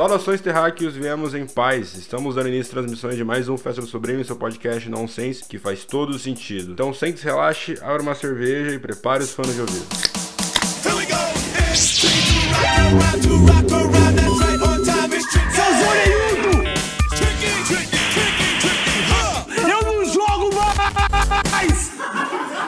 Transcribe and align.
Saudações 0.00 0.40
terráqueos, 0.40 0.94
viemos 0.94 1.34
em 1.34 1.44
paz. 1.44 1.94
Estamos 1.94 2.34
dando 2.34 2.48
início 2.48 2.62
às 2.62 2.70
transmissões 2.70 3.16
de 3.16 3.22
mais 3.22 3.50
um 3.50 3.58
Festa 3.58 3.82
do 3.82 3.86
Sobrinho, 3.86 4.24
seu 4.24 4.34
podcast 4.34 4.88
nonsense, 4.88 5.44
que 5.44 5.58
faz 5.58 5.84
todo 5.84 6.18
sentido. 6.18 6.72
Então 6.72 6.94
sente-se, 6.94 7.26
relaxe, 7.26 7.78
abra 7.82 8.00
uma 8.00 8.14
cerveja 8.14 8.74
e 8.74 8.78
prepare 8.78 9.22
os 9.22 9.30
fones 9.30 9.54
de 9.56 9.60
ouvido. 9.60 9.86
Eu 19.68 19.82
não 19.82 20.04
jogo 20.06 20.50
mais! 20.54 21.92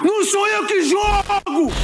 Não 0.03 0.25
sou 0.27 0.46
eu 0.49 0.67
que 0.67 0.83
jogo! 0.83 1.82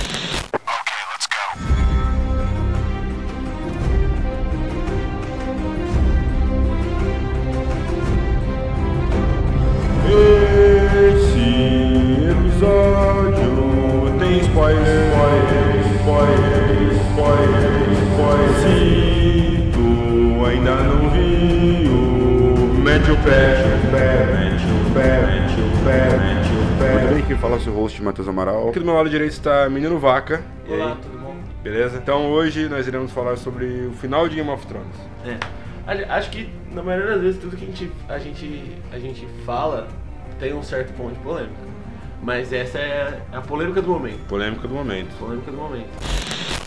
Se 18.60 19.70
tu 19.72 20.46
ainda 20.46 20.76
não 20.76 21.10
viu, 21.10 21.92
mete 22.80 23.10
o 23.10 23.16
pé, 23.16 23.64
mete 23.90 24.64
o 24.70 24.94
pé, 24.94 25.16
mete 25.26 25.60
o 25.60 25.84
pé, 25.84 26.16
mete 26.16 26.48
o 26.48 26.78
pé. 26.78 26.92
Muito 26.92 27.14
bem, 27.14 27.24
quem 27.26 27.36
fala 27.36 27.54
é 27.54 27.56
o 27.56 27.60
seu 27.60 27.72
host, 27.74 28.00
Matheus 28.00 28.28
Amaral. 28.28 28.68
Aqui 28.68 28.78
do 28.78 28.84
meu 28.84 28.94
lado 28.94 29.10
direito 29.10 29.32
está 29.32 29.68
Menino 29.68 29.98
Vaca. 29.98 30.44
E 30.68 30.72
Olá, 30.72 30.92
aí? 30.92 30.98
tudo 31.02 31.18
bom? 31.18 31.34
Beleza? 31.60 31.98
Então 31.98 32.30
hoje 32.30 32.68
nós 32.68 32.86
iremos 32.86 33.10
falar 33.10 33.36
sobre 33.36 33.88
o 33.88 33.92
final 33.94 34.28
de 34.28 34.36
Game 34.36 34.50
of 34.50 34.64
Thrones. 34.68 34.96
É. 35.26 35.38
Acho 36.12 36.30
que 36.30 36.48
na 36.70 36.84
maioria 36.84 37.14
das 37.14 37.20
vezes 37.20 37.40
tudo 37.40 37.56
que 37.56 37.64
a 37.64 37.66
gente, 37.66 37.90
a 38.08 38.18
gente, 38.18 38.76
a 38.92 38.98
gente 39.00 39.26
fala 39.44 39.88
tem 40.38 40.54
um 40.54 40.62
certo 40.62 40.92
ponto 40.92 41.14
de 41.14 41.20
polêmica. 41.20 41.66
Mas 42.22 42.52
essa 42.52 42.78
é 42.78 43.22
a 43.32 43.40
polêmica 43.40 43.82
do 43.82 43.88
momento. 43.88 44.24
Polêmica 44.28 44.68
do 44.68 44.74
momento. 44.74 45.16
Polêmica 45.18 45.50
do 45.50 45.56
momento. 45.56 45.88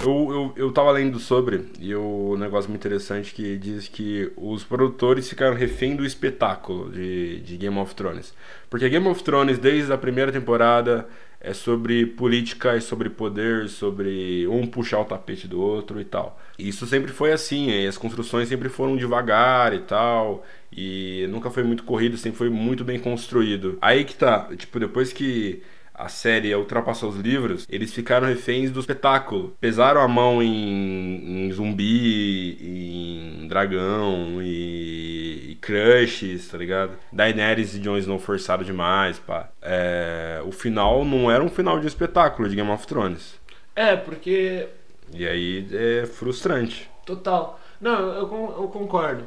Eu, 0.04 0.32
eu, 0.32 0.54
eu 0.56 0.72
tava 0.72 0.90
lendo 0.92 1.20
sobre, 1.20 1.66
e 1.80 1.94
o 1.94 2.34
um 2.34 2.38
negócio 2.38 2.70
muito 2.70 2.82
interessante 2.82 3.34
que 3.34 3.56
diz 3.56 3.88
que 3.88 4.32
os 4.36 4.64
produtores 4.64 5.30
ficaram 5.30 5.56
refém 5.56 5.96
do 5.96 6.04
espetáculo 6.04 6.90
de, 6.90 7.40
de 7.42 7.56
Game 7.56 7.78
of 7.78 7.94
Thrones. 7.94 8.34
Porque 8.68 8.90
Game 8.90 9.08
of 9.08 9.24
Thrones, 9.24 9.60
desde 9.60 9.94
a 9.94 9.98
primeira 9.98 10.32
temporada, 10.32 11.08
é 11.40 11.54
sobre 11.54 12.06
política, 12.06 12.76
é 12.76 12.80
sobre 12.80 13.12
poder, 13.12 13.70
sobre 13.70 14.48
um 14.48 14.66
puxar 14.66 15.02
o 15.02 15.06
tapete 15.06 15.48
do 15.48 15.62
outro 15.62 16.02
e 16.02 16.06
tal. 16.06 16.40
E 16.58 16.68
isso 16.68 16.88
sempre 16.88 17.12
foi 17.12 17.32
assim, 17.32 17.86
as 17.86 17.98
construções 17.98 18.50
sempre 18.50 18.70
foram 18.70 18.98
devagar 18.98 19.72
e 19.74 19.80
tal, 19.80 20.44
e 20.72 21.28
nunca 21.30 21.52
foi 21.52 21.62
muito 21.62 21.84
corrido, 21.84 22.18
sempre 22.18 22.40
foi 22.40 22.50
muito 22.50 22.84
bem 22.84 22.98
construído. 22.98 23.78
Aí 23.80 24.04
que 24.04 24.16
tá, 24.16 24.50
tipo, 24.56 24.80
depois 24.80 25.14
que 25.14 25.62
a 26.02 26.10
série 26.10 26.54
ultrapassou 26.56 27.10
os 27.10 27.18
livros, 27.18 27.68
eles 27.70 27.94
ficaram 27.94 28.28
reféns 28.28 28.72
do 28.72 28.80
espetáculo. 28.80 29.56
Pesaram 29.60 30.02
a 30.02 30.08
mão 30.08 30.42
em, 30.42 31.46
em 31.46 31.52
zumbi, 31.52 32.58
em 32.60 33.48
dragão 33.48 34.42
e, 34.42 35.52
e 35.52 35.56
crushes, 35.62 36.48
tá 36.48 36.58
ligado? 36.58 36.94
Daenerys 37.14 37.76
e 37.76 37.80
Jon 37.80 37.98
Snow 37.98 38.18
forçaram 38.18 38.64
demais, 38.64 39.20
pá. 39.20 39.50
É, 39.62 40.42
o 40.44 40.52
final 40.52 41.06
não 41.06 41.30
era 41.30 41.44
um 41.44 41.50
final 41.50 41.80
de 41.80 41.86
espetáculo 41.86 42.50
de 42.50 42.56
Game 42.56 42.70
of 42.70 42.88
Thrones. 42.88 43.40
É, 43.76 43.96
porque. 43.96 44.68
E 45.14 45.28
aí 45.28 45.68
é 45.72 46.06
frustrante. 46.06 46.90
Total. 47.06 47.60
Não, 47.80 48.00
eu, 48.00 48.56
eu 48.60 48.68
concordo. 48.70 49.24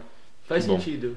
Faz 0.46 0.66
Bom. 0.66 0.78
sentido. 0.78 1.16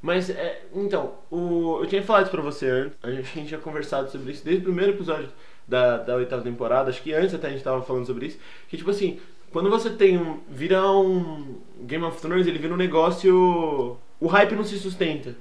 Mas, 0.00 0.30
é, 0.30 0.62
então, 0.74 1.14
o, 1.30 1.80
eu 1.80 1.86
tinha 1.86 2.02
falado 2.02 2.22
isso 2.22 2.30
pra 2.30 2.42
você 2.42 2.66
antes. 2.68 2.98
A 3.02 3.10
gente, 3.10 3.20
a 3.20 3.34
gente 3.34 3.48
tinha 3.48 3.60
conversado 3.60 4.10
sobre 4.10 4.32
isso 4.32 4.44
desde 4.44 4.62
o 4.62 4.64
primeiro 4.66 4.92
episódio 4.92 5.28
da, 5.66 5.98
da 5.98 6.16
oitava 6.16 6.42
temporada. 6.42 6.90
Acho 6.90 7.02
que 7.02 7.12
antes 7.12 7.34
até 7.34 7.48
a 7.48 7.50
gente 7.50 7.64
tava 7.64 7.82
falando 7.82 8.06
sobre 8.06 8.26
isso. 8.26 8.38
Que, 8.68 8.76
tipo 8.76 8.90
assim, 8.90 9.18
quando 9.52 9.70
você 9.70 9.90
tem 9.90 10.16
um. 10.16 10.40
Vira 10.48 10.90
um. 10.90 11.60
Game 11.80 12.04
of 12.04 12.20
Thrones, 12.20 12.46
ele 12.46 12.58
vira 12.58 12.74
um 12.74 12.76
negócio. 12.76 13.96
O 14.20 14.26
hype 14.26 14.54
não 14.54 14.64
se 14.64 14.78
sustenta. 14.78 15.34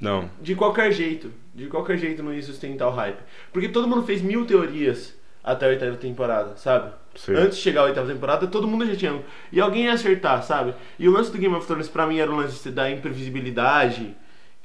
Não. 0.00 0.30
De 0.40 0.54
qualquer 0.54 0.92
jeito. 0.92 1.32
De 1.54 1.66
qualquer 1.66 1.98
jeito 1.98 2.22
não 2.22 2.32
ia 2.32 2.42
sustentar 2.42 2.88
o 2.88 2.92
hype. 2.92 3.20
Porque 3.52 3.68
todo 3.68 3.88
mundo 3.88 4.06
fez 4.06 4.22
mil 4.22 4.46
teorias 4.46 5.14
até 5.42 5.66
a 5.66 5.68
oitava 5.70 5.96
temporada, 5.96 6.56
sabe? 6.56 6.92
Sim. 7.14 7.34
Antes 7.34 7.58
de 7.58 7.62
chegar 7.62 7.82
a 7.82 7.84
oitava 7.84 8.12
temporada, 8.12 8.46
todo 8.46 8.68
mundo 8.68 8.86
já 8.86 8.96
tinha. 8.96 9.20
E 9.52 9.60
alguém 9.60 9.84
ia 9.84 9.92
acertar, 9.92 10.42
sabe? 10.42 10.74
E 10.98 11.08
o 11.08 11.12
lance 11.12 11.30
do 11.30 11.38
Game 11.38 11.54
of 11.54 11.66
Thrones 11.66 11.88
pra 11.88 12.06
mim 12.06 12.18
era 12.18 12.30
o 12.30 12.36
lance 12.36 12.70
da 12.70 12.90
imprevisibilidade 12.90 14.14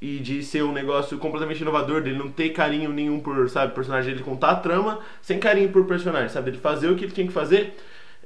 e 0.02 0.20
de 0.20 0.44
ser 0.44 0.64
um 0.64 0.72
negócio 0.72 1.18
completamente 1.18 1.62
inovador, 1.62 2.02
dele 2.02 2.18
não 2.18 2.30
ter 2.30 2.50
carinho 2.50 2.92
nenhum 2.92 3.20
por, 3.20 3.50
sabe, 3.50 3.74
personagem, 3.74 4.14
ele 4.14 4.24
contar 4.24 4.52
a 4.52 4.56
trama 4.56 5.00
sem 5.22 5.40
carinho 5.40 5.70
por 5.70 5.86
personagem, 5.86 6.30
sabe? 6.30 6.52
Ele 6.52 6.58
fazer 6.58 6.90
o 6.90 6.96
que 6.96 7.06
ele 7.06 7.12
tinha 7.12 7.28
que 7.28 7.34
fazer. 7.34 7.76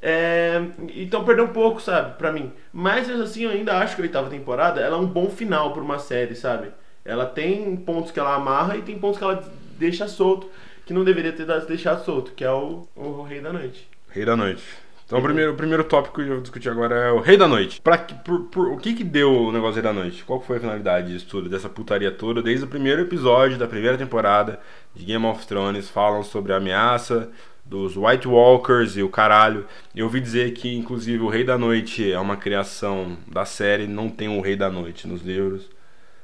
É... 0.01 0.61
Então 0.95 1.23
perdeu 1.23 1.45
um 1.45 1.53
pouco, 1.53 1.81
sabe, 1.81 2.17
pra 2.17 2.31
mim. 2.31 2.51
Mas 2.73 3.09
assim, 3.09 3.43
eu 3.43 3.51
ainda 3.51 3.77
acho 3.77 3.95
que 3.95 4.01
a 4.01 4.05
oitava 4.05 4.29
temporada 4.29 4.81
ela 4.81 4.97
é 4.97 4.99
um 4.99 5.05
bom 5.05 5.29
final 5.29 5.71
pra 5.73 5.81
uma 5.81 5.99
série, 5.99 6.35
sabe? 6.35 6.69
Ela 7.05 7.25
tem 7.25 7.75
pontos 7.77 8.11
que 8.11 8.19
ela 8.19 8.35
amarra 8.35 8.75
e 8.77 8.81
tem 8.81 8.99
pontos 8.99 9.17
que 9.17 9.23
ela 9.23 9.43
deixa 9.77 10.07
solto, 10.07 10.49
que 10.85 10.93
não 10.93 11.03
deveria 11.03 11.31
ter 11.31 11.45
deixado 11.65 12.03
solto, 12.03 12.33
que 12.33 12.43
é 12.43 12.51
o, 12.51 12.87
o 12.95 13.23
Rei 13.23 13.39
da 13.39 13.53
Noite. 13.53 13.87
Rei 14.09 14.25
da 14.25 14.35
Noite. 14.35 14.63
Então 15.05 15.17
o 15.19 15.23
primeiro, 15.23 15.53
o 15.53 15.55
primeiro 15.55 15.83
tópico 15.83 16.15
que 16.15 16.21
eu 16.21 16.33
vou 16.33 16.41
discutir 16.41 16.69
agora 16.69 16.95
é 16.95 17.11
o 17.11 17.19
Rei 17.19 17.35
da 17.35 17.47
Noite. 17.47 17.81
Pra, 17.81 17.97
que- 17.97 18.13
por, 18.13 18.41
por- 18.45 18.67
o 18.73 18.77
que 18.77 18.93
que 18.93 19.03
deu 19.03 19.31
o 19.45 19.51
negócio 19.51 19.75
Rei 19.75 19.83
da 19.83 19.93
Noite? 19.93 20.23
Qual 20.23 20.39
foi 20.39 20.57
a 20.57 20.59
finalidade 20.59 21.11
disso 21.11 21.25
tudo, 21.27 21.49
dessa 21.49 21.67
putaria 21.67 22.11
toda? 22.11 22.41
Desde 22.43 22.65
o 22.65 22.67
primeiro 22.67 23.01
episódio 23.01 23.57
da 23.57 23.67
primeira 23.67 23.97
temporada 23.97 24.59
de 24.95 25.03
Game 25.05 25.25
of 25.25 25.45
Thrones 25.47 25.89
falam 25.89 26.21
sobre 26.23 26.53
a 26.53 26.57
ameaça 26.57 27.29
dos 27.65 27.95
White 27.97 28.27
Walkers 28.27 28.97
e 28.97 29.01
o 29.03 29.09
caralho. 29.09 29.65
Eu 29.95 30.05
ouvi 30.05 30.19
dizer 30.19 30.51
que, 30.53 30.75
inclusive, 30.75 31.23
o 31.23 31.27
Rei 31.29 31.43
da 31.43 31.57
Noite 31.57 32.11
é 32.11 32.19
uma 32.19 32.37
criação 32.37 33.17
da 33.27 33.45
série, 33.45 33.87
não 33.87 34.09
tem 34.09 34.27
o 34.27 34.41
Rei 34.41 34.55
da 34.55 34.69
Noite 34.69 35.07
nos 35.07 35.21
livros. 35.23 35.67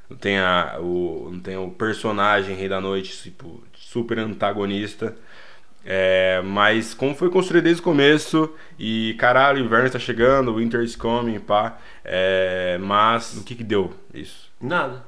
Não 0.08 0.16
tem, 0.18 0.38
a, 0.38 0.78
o, 0.80 1.30
não 1.32 1.40
tem 1.40 1.58
o 1.58 1.72
personagem 1.72 2.56
Rei 2.56 2.70
da 2.70 2.80
Noite, 2.80 3.16
tipo, 3.24 3.64
super 3.74 4.20
antagonista. 4.20 5.16
É, 5.86 6.42
mas 6.44 6.94
como 6.96 7.14
foi 7.14 7.30
construído 7.30 7.66
desde 7.66 7.82
o 7.82 7.84
começo, 7.84 8.50
e 8.80 9.16
caralho, 9.20 9.62
o 9.62 9.66
inverno 9.66 9.86
está 9.86 10.00
chegando, 10.00 10.52
o 10.52 10.56
winter 10.58 10.82
is 10.82 10.96
coming, 10.96 11.40
pá. 11.40 11.78
É, 12.04 12.78
mas 12.82 13.38
o 13.38 13.44
que 13.44 13.54
que 13.56 13.64
deu 13.64 13.94
isso? 14.14 14.52
Nada. 14.60 15.04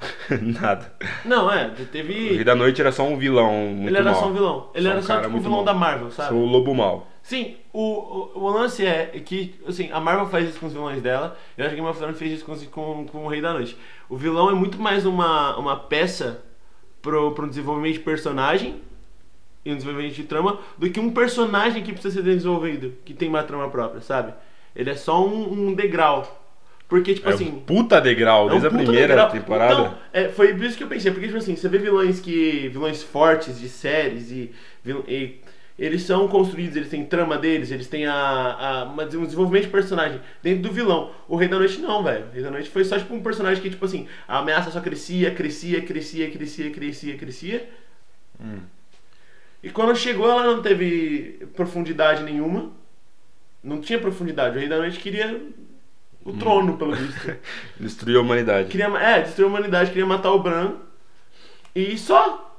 Nada. 0.40 0.92
Não, 1.24 1.50
é, 1.52 1.68
O 1.68 1.84
teve. 1.86 2.12
Rei 2.34 2.44
da 2.44 2.54
Noite 2.54 2.80
era 2.80 2.90
só 2.90 3.04
um 3.04 3.16
vilão 3.16 3.52
muito 3.68 3.88
Ele 3.88 3.98
era 3.98 4.10
mal. 4.10 4.20
só 4.20 4.28
um 4.28 4.32
vilão. 4.32 4.70
Ele 4.74 4.84
Só 4.84 4.88
um 4.88 4.92
era 4.92 5.02
só 5.02 5.08
cara 5.08 5.26
tipo 5.26 5.36
um 5.36 5.40
vilão 5.40 5.56
mal. 5.56 5.64
da 5.64 5.74
Marvel, 5.74 6.10
sabe? 6.10 6.30
Sou 6.30 6.38
o 6.38 6.46
lobo 6.46 6.74
mal. 6.74 7.06
Sim, 7.22 7.56
o, 7.72 7.80
o, 8.34 8.44
o 8.46 8.48
lance 8.50 8.84
é 8.84 9.06
que, 9.24 9.54
assim, 9.68 9.90
a 9.92 10.00
Marvel 10.00 10.26
faz 10.26 10.48
isso 10.48 10.58
com 10.58 10.66
os 10.66 10.72
vilões 10.72 11.00
dela, 11.00 11.36
eu 11.56 11.64
acho 11.64 11.74
que 11.76 11.80
Game 11.80 11.88
of 11.88 12.14
fez 12.14 12.32
isso 12.32 12.44
com, 12.44 12.56
com, 12.66 13.06
com 13.06 13.24
o 13.26 13.28
Rei 13.28 13.40
da 13.40 13.52
Noite. 13.52 13.76
O 14.08 14.16
vilão 14.16 14.50
é 14.50 14.54
muito 14.54 14.80
mais 14.80 15.06
uma, 15.06 15.56
uma 15.56 15.76
peça 15.76 16.42
pro, 17.00 17.30
pro 17.32 17.48
desenvolvimento 17.48 17.94
de 17.94 18.00
personagem 18.00 18.80
e 19.64 19.72
um 19.72 19.76
desenvolvimento 19.76 20.14
de 20.14 20.24
trama 20.24 20.58
do 20.76 20.90
que 20.90 20.98
um 21.00 21.10
personagem 21.12 21.82
que 21.82 21.92
precisa 21.92 22.16
ser 22.16 22.22
desenvolvido, 22.22 22.94
que 23.04 23.14
tem 23.14 23.28
uma 23.28 23.42
trama 23.42 23.68
própria, 23.70 24.00
sabe? 24.00 24.34
Ele 24.74 24.90
é 24.90 24.94
só 24.94 25.24
um, 25.26 25.68
um 25.68 25.74
degrau. 25.74 26.40
Porque, 26.88 27.14
tipo 27.14 27.28
É 27.28 27.32
assim. 27.32 27.48
um 27.48 27.60
puta 27.60 28.00
degrau, 28.00 28.42
É 28.42 28.46
um 28.46 28.50
desde 28.50 28.66
a 28.66 28.70
primeira 28.70 29.08
degrau. 29.08 29.30
temporada. 29.30 29.72
Então, 29.72 29.98
é, 30.12 30.28
foi 30.28 30.52
por 30.54 30.64
isso 30.64 30.76
que 30.76 30.84
eu 30.84 30.88
pensei, 30.88 31.10
porque 31.10 31.26
tipo 31.26 31.38
assim, 31.38 31.56
você 31.56 31.68
vê 31.68 31.78
vilões 31.78 32.20
que. 32.20 32.68
vilões 32.68 33.02
fortes 33.02 33.58
de 33.58 33.68
séries 33.68 34.30
e, 34.30 34.52
e 35.08 35.40
eles 35.78 36.02
são 36.02 36.28
construídos, 36.28 36.76
eles 36.76 36.90
têm 36.90 37.04
trama 37.04 37.38
deles, 37.38 37.70
eles 37.70 37.86
têm 37.88 38.04
a, 38.06 38.12
a, 38.14 38.84
um 38.84 39.24
desenvolvimento 39.24 39.64
de 39.64 39.70
personagem 39.70 40.20
dentro 40.42 40.64
do 40.64 40.70
vilão. 40.70 41.10
O 41.26 41.34
Rei 41.36 41.48
da 41.48 41.58
Noite 41.58 41.80
não, 41.80 42.02
velho. 42.04 42.26
O 42.26 42.34
Rei 42.34 42.42
da 42.42 42.50
Noite 42.50 42.68
foi 42.68 42.84
só 42.84 42.98
tipo 42.98 43.14
um 43.14 43.22
personagem 43.22 43.62
que, 43.62 43.70
tipo 43.70 43.84
assim, 43.84 44.06
a 44.28 44.38
ameaça 44.40 44.70
só 44.70 44.80
crescia, 44.80 45.30
crescia, 45.30 45.80
crescia, 45.80 46.30
crescia, 46.30 46.70
crescia, 46.70 47.16
crescia. 47.16 47.68
Hum. 48.38 48.58
E 49.62 49.70
quando 49.70 49.94
chegou, 49.96 50.28
ela 50.28 50.44
não 50.44 50.62
teve 50.62 51.46
profundidade 51.54 52.22
nenhuma. 52.22 52.70
Não 53.62 53.80
tinha 53.80 53.98
profundidade. 53.98 54.56
O 54.56 54.60
Rei 54.60 54.68
da 54.68 54.78
Noite 54.78 54.98
queria 54.98 55.28
Hum. 55.28 55.52
o 56.24 56.32
trono, 56.36 56.76
pelo 56.76 56.94
visto. 56.94 57.36
Destruiu 57.78 58.20
a 58.20 58.22
humanidade. 58.22 58.68
Queria, 58.68 58.86
é, 58.98 59.22
destruir 59.22 59.44
a 59.46 59.48
humanidade, 59.48 59.90
queria 59.90 60.06
matar 60.06 60.32
o 60.32 60.42
Bran. 60.42 60.74
E 61.74 61.96
só. 61.98 62.56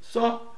Só. 0.00 0.50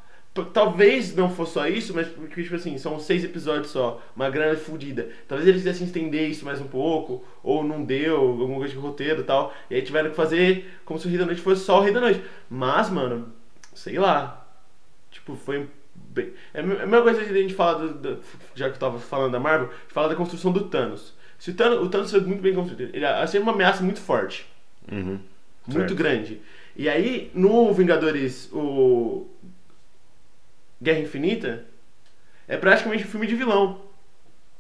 Talvez 0.53 1.17
não 1.17 1.31
fosse 1.31 1.55
só 1.55 1.67
isso, 1.67 1.94
mas 1.94 2.09
porque, 2.09 2.43
tipo 2.43 2.55
assim, 2.56 2.77
são 2.77 3.00
seis 3.00 3.25
episódios 3.25 3.71
só, 3.71 4.03
uma 4.15 4.29
grana 4.29 4.55
fudida. 4.55 5.09
Talvez 5.27 5.49
eles 5.49 5.62
quisessem 5.62 5.87
estender 5.87 6.29
isso 6.29 6.44
mais 6.44 6.61
um 6.61 6.67
pouco, 6.67 7.25
ou 7.43 7.65
não 7.65 7.82
deu, 7.82 8.17
alguma 8.19 8.59
coisa 8.59 8.75
de 8.75 8.79
roteiro 8.79 9.23
e 9.23 9.25
tal. 9.25 9.55
E 9.71 9.77
aí 9.77 9.82
tiveram 9.82 10.11
que 10.11 10.17
fazer 10.17 10.79
como 10.85 11.00
se 11.00 11.06
o 11.06 11.09
Rei 11.09 11.19
da 11.19 11.25
Noite 11.25 11.41
fosse 11.41 11.65
só 11.65 11.79
o 11.79 11.82
Rei 11.82 11.93
da 11.93 12.00
Noite. 12.03 12.23
Mas, 12.50 12.91
mano, 12.91 13.32
sei 13.75 13.99
lá. 13.99 14.45
Tipo, 15.26 15.37
foi. 15.37 15.69
Bem... 15.94 16.32
É 16.55 16.61
a 16.61 16.62
é 16.62 16.64
a 16.64 16.87
mesma 16.87 17.02
coisa 17.02 17.25
que 17.25 17.31
a 17.31 17.37
gente 17.43 17.55
fala, 17.55 17.88
do- 17.88 17.94
do- 18.17 18.23
já 18.55 18.69
que 18.69 18.76
eu 18.76 18.78
tava 18.81 18.99
falando 19.00 19.32
da 19.32 19.40
Marvel, 19.40 19.70
fala 19.88 20.08
da 20.08 20.14
construção 20.14 20.52
do 20.52 20.69
Thanos. 20.69 21.14
Se 21.38 21.50
o 21.50 21.55
Thanos, 21.55 21.81
o 21.84 21.88
Thanos 21.88 22.11
foi 22.11 22.20
muito 22.20 22.40
bem 22.40 22.55
construído. 22.55 22.94
Ele 22.94 23.05
é 23.05 23.26
sempre 23.26 23.43
uma 23.43 23.52
ameaça 23.52 23.82
muito 23.82 24.00
forte. 24.00 24.46
Uhum. 24.90 25.19
Muito 25.67 25.78
Certo. 25.88 25.94
grande. 25.96 26.40
E 26.76 26.88
aí, 26.88 27.31
no 27.34 27.73
Vingadores, 27.75 28.49
o 28.52 29.26
Guerra 30.81 31.00
Infinita, 31.00 31.64
é 32.46 32.56
praticamente 32.56 33.05
um 33.05 33.08
filme 33.08 33.26
de 33.26 33.34
vilão. 33.34 33.81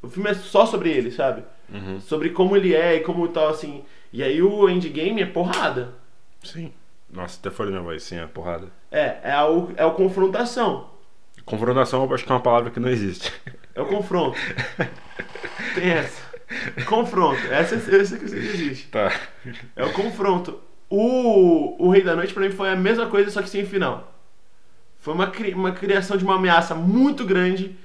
O 0.02 0.08
filme 0.08 0.30
é 0.30 0.34
só 0.34 0.66
sobre 0.66 0.90
ele, 0.90 1.10
sabe? 1.12 1.44
Uhum. 1.72 2.00
Sobre 2.00 2.30
como 2.30 2.56
ele 2.56 2.74
é 2.74 2.96
e 2.96 3.00
como 3.00 3.28
tal, 3.28 3.48
assim. 3.48 3.84
E 4.12 4.22
aí 4.22 4.42
o 4.42 4.68
endgame 4.68 5.22
é 5.22 5.26
porrada. 5.26 5.94
Sim. 6.42 6.72
Nossa, 7.10 7.38
até 7.38 7.50
falei 7.50 7.72
minha 7.72 7.82
voz, 7.82 8.02
sim, 8.02 8.18
a 8.18 8.26
porrada. 8.26 8.68
É, 8.90 9.18
é 9.22 9.32
a, 9.32 9.46
é 9.76 9.84
a 9.84 9.90
confrontação. 9.90 10.90
Confrontação 11.44 12.04
eu 12.04 12.14
acho 12.14 12.24
que 12.24 12.32
é 12.32 12.34
uma 12.34 12.40
palavra 12.40 12.70
que 12.70 12.80
não 12.80 12.88
existe. 12.88 13.32
É 13.74 13.80
o 13.80 13.86
confronto. 13.86 14.38
Tem 15.74 15.90
essa. 15.90 16.22
Confronto. 16.86 17.40
Essa, 17.50 17.74
essa 17.74 18.16
que 18.18 18.24
existe. 18.24 18.88
Tá. 18.88 19.12
É 19.76 19.84
o 19.84 19.92
confronto. 19.92 20.60
O, 20.88 21.86
o 21.86 21.90
Rei 21.90 22.02
da 22.02 22.16
Noite 22.16 22.32
pra 22.32 22.42
mim 22.42 22.50
foi 22.50 22.70
a 22.70 22.76
mesma 22.76 23.06
coisa, 23.06 23.30
só 23.30 23.42
que 23.42 23.50
sem 23.50 23.66
final. 23.66 24.12
Foi 24.98 25.14
uma, 25.14 25.30
uma 25.54 25.72
criação 25.72 26.16
de 26.16 26.24
uma 26.24 26.36
ameaça 26.36 26.74
muito 26.74 27.24
grande 27.24 27.76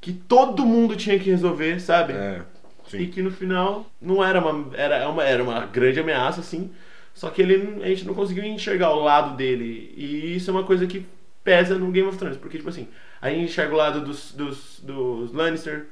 que 0.00 0.12
todo 0.12 0.64
mundo 0.64 0.96
tinha 0.96 1.18
que 1.18 1.30
resolver, 1.30 1.80
sabe? 1.80 2.12
É. 2.12 2.42
E 2.86 2.90
Sim. 2.90 3.06
que 3.06 3.22
no 3.22 3.30
final 3.30 3.86
não 4.00 4.24
era 4.24 4.40
uma, 4.40 4.76
era 4.76 5.08
uma, 5.08 5.24
era 5.24 5.42
uma 5.42 5.66
grande 5.66 6.00
ameaça, 6.00 6.40
assim. 6.40 6.70
Só 7.14 7.28
que 7.30 7.42
ele, 7.42 7.82
a 7.82 7.88
gente 7.88 8.06
não 8.06 8.14
conseguiu 8.14 8.44
enxergar 8.44 8.90
o 8.94 9.00
lado 9.02 9.36
dele. 9.36 9.92
E 9.96 10.36
isso 10.36 10.50
é 10.50 10.54
uma 10.54 10.64
coisa 10.64 10.86
que 10.86 11.04
pesa 11.44 11.76
no 11.78 11.90
Game 11.90 12.08
of 12.08 12.16
Thrones. 12.18 12.36
Porque, 12.38 12.56
tipo 12.58 12.70
assim, 12.70 12.88
a 13.20 13.30
gente 13.30 13.44
enxerga 13.44 13.74
o 13.74 13.76
lado 13.76 14.00
dos, 14.00 14.32
dos, 14.32 14.80
dos 14.82 15.32
Lannister, 15.32 15.86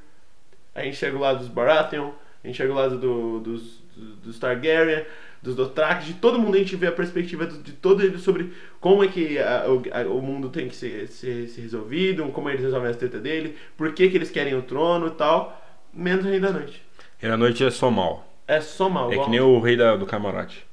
a 0.73 0.81
gente 0.83 0.93
enxerga 0.93 1.17
o 1.17 1.21
lado 1.21 1.39
dos 1.39 1.47
Baratheon, 1.47 2.09
a 2.43 2.47
gente 2.47 2.55
enxerga 2.55 2.73
o 2.73 2.75
lado 2.75 2.97
do- 2.97 3.39
dos, 3.39 3.83
dos 4.23 4.39
Targaryen, 4.39 5.05
dos 5.41 5.55
Dothraki, 5.55 6.05
de 6.07 6.13
todo 6.15 6.37
mundo 6.39 6.55
a 6.55 6.59
gente 6.59 6.75
vê 6.75 6.87
a 6.87 6.91
perspectiva 6.91 7.45
de 7.45 7.71
todo 7.73 8.03
ele 8.03 8.17
sobre 8.17 8.51
como 8.79 9.03
é 9.03 9.07
que 9.07 9.37
a- 9.39 9.65
o, 9.69 9.81
a- 9.91 10.09
o 10.13 10.21
mundo 10.21 10.49
tem 10.49 10.67
que 10.67 10.75
ser, 10.75 11.07
ser, 11.07 11.47
ser 11.47 11.61
resolvido, 11.61 12.25
como 12.29 12.49
eles 12.49 12.61
resolvem 12.61 12.89
as 12.89 12.97
tretas 12.97 13.21
dele, 13.21 13.55
por 13.77 13.93
que, 13.93 14.09
que 14.09 14.17
eles 14.17 14.29
querem 14.31 14.55
o 14.55 14.61
trono 14.61 15.07
e 15.07 15.11
tal. 15.11 15.61
Menos 15.93 16.25
o 16.25 16.29
Rei 16.29 16.39
da 16.39 16.51
Noite. 16.51 16.81
Rei 17.17 17.29
da 17.31 17.37
Noite 17.37 17.63
é 17.63 17.69
só 17.71 17.89
mal. 17.91 18.27
É 18.47 18.59
só 18.61 18.89
mal. 18.89 19.09
É 19.09 19.13
igual- 19.13 19.25
que 19.25 19.31
nem 19.31 19.39
o 19.41 19.59
rei 19.59 19.75
da- 19.77 19.95
do 19.95 20.05
camarote. 20.05 20.65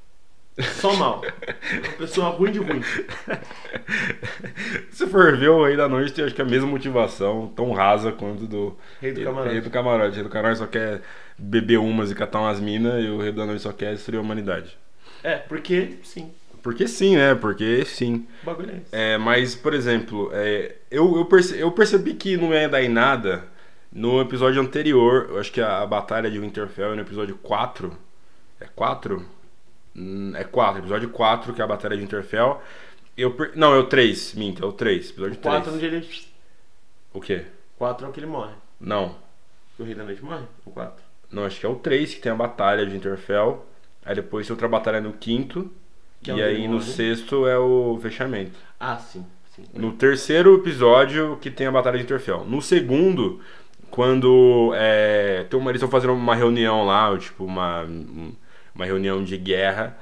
Só 0.61 0.93
mal. 0.95 1.21
Uma 1.21 1.93
pessoa 1.97 2.29
ruim 2.29 2.51
de 2.51 2.59
ruim. 2.59 2.81
Se 4.91 5.05
for 5.07 5.37
ver 5.37 5.49
o 5.49 5.65
Rei 5.65 5.77
da 5.77 5.87
Noite, 5.87 6.21
acho 6.21 6.33
que 6.33 6.41
a 6.41 6.45
mesma 6.45 6.67
motivação, 6.67 7.51
tão 7.55 7.71
rasa 7.71 8.11
quanto 8.11 8.45
do 8.47 8.75
Rei 9.01 9.11
do 9.11 9.23
Camarote. 9.23 9.51
Rei 9.51 9.61
do 9.61 9.69
Camarote. 9.69 10.09
O 10.11 10.13
Rei 10.15 10.23
do 10.23 10.29
Camarote 10.29 10.59
só 10.59 10.67
quer 10.67 11.01
beber 11.37 11.77
umas 11.77 12.11
e 12.11 12.15
catar 12.15 12.39
umas 12.41 12.59
minas, 12.59 13.03
e 13.03 13.07
o 13.07 13.19
Rei 13.19 13.31
da 13.31 13.45
Noite 13.45 13.61
só 13.61 13.71
quer 13.71 13.93
destruir 13.93 14.17
a 14.17 14.21
humanidade. 14.21 14.77
É, 15.23 15.35
porque 15.37 15.97
sim. 16.03 16.31
Porque 16.63 16.87
sim, 16.87 17.15
né? 17.15 17.35
Porque 17.35 17.85
sim. 17.85 18.25
O 18.43 18.45
bagulho 18.45 18.71
é 18.71 18.73
esse. 18.77 18.85
É, 18.91 19.17
mas, 19.17 19.55
por 19.55 19.73
exemplo, 19.73 20.29
é, 20.33 20.75
eu, 20.89 21.15
eu, 21.17 21.25
perce- 21.25 21.57
eu 21.59 21.71
percebi 21.71 22.13
que 22.15 22.35
não 22.35 22.53
ia 22.53 22.67
dar 22.67 22.81
em 22.83 22.89
nada 22.89 23.43
no 23.91 24.19
episódio 24.19 24.61
anterior. 24.61 25.27
Eu 25.29 25.39
acho 25.39 25.51
que 25.51 25.61
a, 25.61 25.81
a 25.81 25.85
Batalha 25.85 26.29
de 26.29 26.39
Winterfell 26.39 26.95
no 26.95 27.01
episódio 27.01 27.37
4. 27.37 27.95
É 28.59 28.65
4? 28.75 29.23
É 30.35 30.43
4, 30.43 30.79
episódio 30.79 31.09
4, 31.09 31.53
que 31.53 31.61
é 31.61 31.63
a 31.63 31.67
Batalha 31.67 31.95
de 31.95 32.01
Winterfell. 32.03 32.61
Eu 33.17 33.35
Não, 33.55 33.73
é 33.73 33.77
o 33.79 33.85
3, 33.85 34.35
minto, 34.35 34.63
é 34.63 34.67
o 34.67 34.71
3, 34.71 35.09
episódio 35.09 35.37
3. 35.37 35.55
4 35.55 35.73
onde 35.73 35.85
ele. 35.85 36.07
O 37.13 37.19
quê? 37.19 37.45
4 37.77 38.05
é 38.05 38.09
o 38.09 38.11
que 38.11 38.19
ele 38.19 38.27
morre. 38.27 38.53
Não, 38.79 39.15
O 39.79 39.83
Rei 39.83 39.95
da 39.95 40.03
Noite 40.03 40.23
morre? 40.23 40.43
O 40.65 40.71
4. 40.71 41.03
não, 41.31 41.45
acho 41.45 41.59
que 41.59 41.65
é 41.65 41.69
o 41.69 41.75
3 41.75 42.13
que 42.13 42.21
tem 42.21 42.31
a 42.31 42.35
Batalha 42.35 42.85
de 42.85 42.91
Winterfell. 42.91 43.65
Aí 44.05 44.15
depois 44.15 44.45
tem 44.47 44.53
outra 44.53 44.67
batalha 44.67 45.01
no 45.01 45.13
quinto. 45.13 45.71
Que 46.21 46.31
é 46.31 46.35
e 46.35 46.41
aí 46.43 46.67
no 46.67 46.81
sexto 46.81 47.45
é 47.47 47.57
o 47.57 47.97
fechamento. 48.01 48.57
Ah, 48.79 48.97
sim. 48.97 49.25
sim. 49.55 49.63
No 49.73 49.91
terceiro 49.93 50.55
episódio 50.55 51.37
que 51.41 51.51
tem 51.51 51.67
a 51.67 51.71
Batalha 51.71 51.97
de 51.97 52.03
Interfell. 52.03 52.45
No 52.45 52.61
segundo, 52.61 53.39
quando 53.91 54.71
é, 54.75 55.45
tem 55.49 55.59
uma, 55.59 55.69
eles 55.71 55.79
estão 55.81 55.89
fazendo 55.91 56.13
uma 56.13 56.35
reunião 56.35 56.85
lá, 56.85 57.15
tipo 57.17 57.43
uma, 57.43 57.83
um- 57.83 58.33
uma 58.77 58.85
reunião 58.85 59.23
de 59.23 59.37
guerra. 59.37 59.97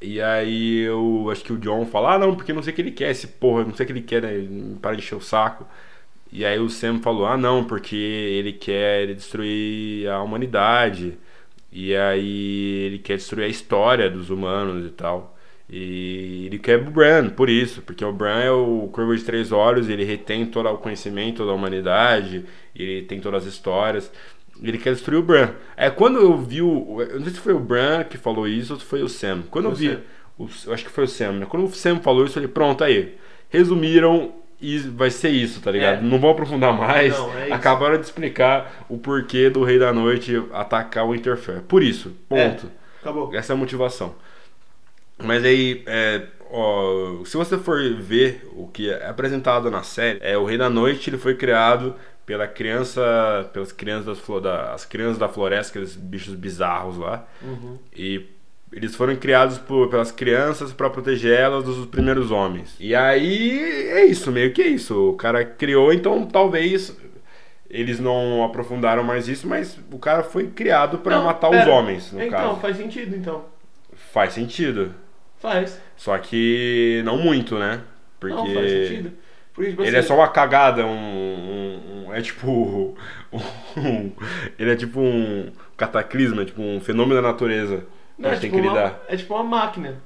E 0.00 0.20
aí 0.20 0.80
eu 0.80 1.28
acho 1.30 1.44
que 1.44 1.52
o 1.52 1.58
John 1.58 1.86
fala, 1.86 2.14
ah 2.14 2.18
não, 2.18 2.34
porque 2.34 2.52
não 2.52 2.62
sei 2.62 2.72
o 2.72 2.76
que 2.76 2.82
ele 2.82 2.90
quer, 2.92 3.10
esse 3.10 3.26
porra, 3.26 3.64
não 3.64 3.74
sei 3.74 3.84
o 3.84 3.86
que 3.86 3.92
ele 3.92 4.02
quer, 4.02 4.22
né? 4.22 4.76
para 4.82 4.94
de 4.96 5.02
encher 5.02 5.16
o 5.16 5.20
saco. 5.20 5.66
E 6.32 6.44
aí 6.44 6.58
o 6.58 6.68
Sam 6.68 7.00
falou, 7.00 7.26
ah 7.26 7.36
não, 7.36 7.64
porque 7.64 7.96
ele 7.96 8.52
quer 8.52 9.14
destruir 9.14 10.08
a 10.08 10.22
humanidade. 10.22 11.18
E 11.72 11.94
aí 11.96 12.86
ele 12.86 12.98
quer 12.98 13.16
destruir 13.16 13.44
a 13.44 13.48
história 13.48 14.10
dos 14.10 14.30
humanos 14.30 14.86
e 14.86 14.90
tal. 14.90 15.36
E 15.68 16.46
ele 16.46 16.58
quer 16.58 16.78
o 16.78 16.90
Bran, 16.90 17.30
por 17.30 17.50
isso, 17.50 17.82
porque 17.82 18.04
o 18.04 18.12
Bran 18.12 18.40
é 18.40 18.50
o 18.50 18.88
Corvo 18.92 19.16
de 19.16 19.24
Três 19.24 19.50
Olhos, 19.50 19.88
ele 19.88 20.04
retém 20.04 20.46
todo 20.46 20.68
o 20.68 20.78
conhecimento 20.78 21.44
da 21.44 21.52
humanidade, 21.52 22.44
ele 22.74 23.02
tem 23.02 23.20
todas 23.20 23.46
as 23.46 23.52
histórias. 23.52 24.12
Ele 24.62 24.78
quer 24.78 24.92
destruir 24.92 25.18
o 25.18 25.22
Bran. 25.22 25.50
É 25.76 25.90
quando 25.90 26.18
eu 26.18 26.36
vi 26.38 26.62
o. 26.62 27.00
Eu 27.02 27.16
não 27.16 27.24
sei 27.24 27.32
se 27.34 27.40
foi 27.40 27.52
o 27.54 27.60
Bran 27.60 28.04
que 28.04 28.16
falou 28.16 28.46
isso 28.48 28.72
ou 28.74 28.78
se 28.80 28.84
foi 28.86 29.02
o 29.02 29.08
Sam. 29.08 29.42
Quando 29.50 29.66
eu 29.66 29.72
vi. 29.74 29.98
O- 30.38 30.48
eu 30.66 30.72
acho 30.74 30.84
que 30.84 30.90
foi 30.90 31.04
o 31.04 31.08
Sam, 31.08 31.32
né? 31.32 31.46
Quando 31.48 31.64
o 31.64 31.70
Sam 31.72 32.00
falou 32.00 32.24
isso, 32.24 32.32
eu 32.32 32.42
falei, 32.42 32.48
pronto, 32.48 32.84
aí. 32.84 33.16
Resumiram 33.50 34.32
e 34.60 34.78
vai 34.78 35.10
ser 35.10 35.28
isso, 35.30 35.60
tá 35.60 35.70
ligado? 35.70 35.98
É. 35.98 36.00
Não 36.02 36.18
vão 36.18 36.30
aprofundar 36.30 36.72
mais. 36.76 37.16
Não, 37.18 37.36
é. 37.38 37.52
Acabaram 37.52 37.96
de 37.96 38.04
explicar 38.04 38.84
o 38.88 38.98
porquê 38.98 39.48
do 39.50 39.62
Rei 39.64 39.78
da 39.78 39.92
Noite 39.92 40.42
atacar 40.52 41.06
o 41.06 41.14
Interfell. 41.14 41.60
Por 41.62 41.82
isso, 41.82 42.12
ponto. 42.28 42.70
Acabou. 43.00 43.34
Essa 43.34 43.52
é 43.52 43.54
a 43.54 43.56
motivação. 43.58 44.14
Mas 45.22 45.44
aí, 45.44 45.82
é, 45.86 46.26
ó, 46.50 47.24
se 47.24 47.36
você 47.36 47.56
for 47.56 47.78
ver 47.94 48.46
o 48.54 48.66
que 48.66 48.90
é 48.90 49.06
apresentado 49.08 49.70
na 49.70 49.82
série, 49.82 50.18
é 50.22 50.36
o 50.36 50.44
Rei 50.44 50.58
da 50.58 50.68
Noite 50.68 51.08
ele 51.08 51.18
foi 51.18 51.34
criado 51.34 51.94
pela 52.26 52.48
criança, 52.48 53.48
pelas 53.52 53.70
crianças 53.70 54.18
das 54.18 54.42
da, 54.42 54.74
as 54.74 54.84
crianças 54.84 55.16
da 55.16 55.28
floresta, 55.28 55.70
aqueles 55.70 55.94
bichos 55.94 56.34
bizarros 56.34 56.98
lá. 56.98 57.24
E 57.94 58.26
eles 58.72 58.96
foram 58.96 59.14
criados 59.14 59.58
por, 59.58 59.88
pelas 59.88 60.10
crianças 60.10 60.72
para 60.72 60.90
proteger 60.90 61.38
elas 61.38 61.64
dos 61.64 61.86
primeiros 61.86 62.32
homens. 62.32 62.74
E 62.80 62.94
aí 62.94 63.58
é 63.90 64.04
isso, 64.04 64.32
meio 64.32 64.52
que 64.52 64.60
é 64.60 64.66
isso. 64.66 65.10
O 65.10 65.14
cara 65.14 65.44
criou, 65.44 65.92
então 65.92 66.26
talvez 66.26 66.94
eles 67.70 68.00
não 68.00 68.44
aprofundaram 68.44 69.04
mais 69.04 69.28
isso, 69.28 69.46
mas 69.46 69.78
o 69.90 69.98
cara 69.98 70.24
foi 70.24 70.48
criado 70.48 70.98
para 70.98 71.20
matar 71.20 71.48
os 71.48 71.56
pera. 71.56 71.70
homens, 71.70 72.12
no 72.12 72.22
então, 72.22 72.48
caso. 72.48 72.60
faz 72.60 72.76
sentido, 72.76 73.16
então. 73.16 73.44
Faz 74.12 74.32
sentido. 74.32 74.94
Faz. 75.38 75.80
Só 75.96 76.18
que 76.18 77.02
não 77.04 77.18
muito, 77.18 77.56
né? 77.58 77.82
Porque 78.18 78.34
Não, 78.34 78.52
faz 78.52 78.70
sentido. 78.70 79.12
Porque, 79.56 79.70
tipo 79.70 79.82
ele 79.82 79.96
é 79.96 80.00
assim, 80.00 80.08
só 80.08 80.16
uma 80.16 80.28
cagada, 80.28 80.84
um, 80.86 82.06
um- 82.08 82.14
é 82.14 82.20
tipo 82.22 82.96
um- 83.76 84.12
ele 84.58 84.72
é 84.72 84.76
tipo 84.76 85.00
um 85.00 85.52
cataclisma, 85.76 86.44
tipo 86.44 86.62
um 86.62 86.80
fenômeno 86.80 87.20
da 87.22 87.28
natureza. 87.28 87.86
não, 88.18 88.30
é, 88.30 88.32
gente 88.34 88.40
tem 88.42 88.50
tipo 88.50 88.56
que 88.60 88.60
uma, 88.60 88.72
lidar. 88.72 89.00
é 89.08 89.16
tipo 89.16 89.34
uma 89.34 89.44
máquina. 89.44 90.02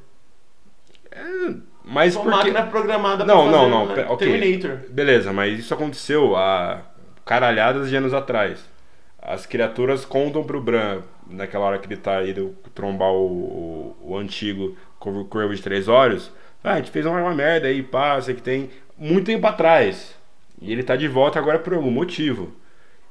Mas 1.84 2.14
Uma 2.14 2.24
porque 2.24 2.36
máquina 2.36 2.66
programada 2.66 3.24
Não, 3.24 3.42
pra 3.42 3.52
não, 3.52 3.58
fazer 3.60 3.70
não, 3.70 3.84
uma 3.84 4.12
ok. 4.12 4.16
Terminator. 4.16 4.78
Beleza, 4.90 5.32
mas 5.32 5.58
isso 5.58 5.72
aconteceu 5.74 6.36
há 6.36 6.82
caralhadas 7.24 7.88
de 7.88 7.96
anos 7.96 8.12
atrás. 8.14 8.64
As 9.20 9.46
criaturas 9.46 10.04
contam 10.04 10.44
pro 10.44 10.60
Bran, 10.60 11.02
naquela 11.28 11.66
hora 11.66 11.78
que 11.78 11.86
ele 11.86 11.96
tá 11.96 12.22
indo 12.24 12.54
trombar 12.74 13.10
o, 13.12 13.96
o, 14.02 14.12
o 14.12 14.16
antigo 14.16 14.76
Corvo 14.98 15.54
de 15.54 15.62
Três 15.62 15.88
Olhos. 15.88 16.30
Ah, 16.62 16.74
a 16.74 16.76
gente 16.76 16.90
fez 16.90 17.06
uma, 17.06 17.20
uma 17.20 17.34
merda 17.34 17.68
aí, 17.68 17.82
pá, 17.82 18.20
sei 18.20 18.34
que 18.34 18.42
tem 18.42 18.70
muito 19.00 19.26
tempo 19.26 19.46
atrás. 19.48 20.16
E 20.62 20.72
ele 20.72 20.84
tá 20.84 20.96
de 20.96 21.08
volta 21.08 21.38
agora 21.40 21.58
por 21.60 21.74
algum 21.74 21.90
motivo. 21.92 22.52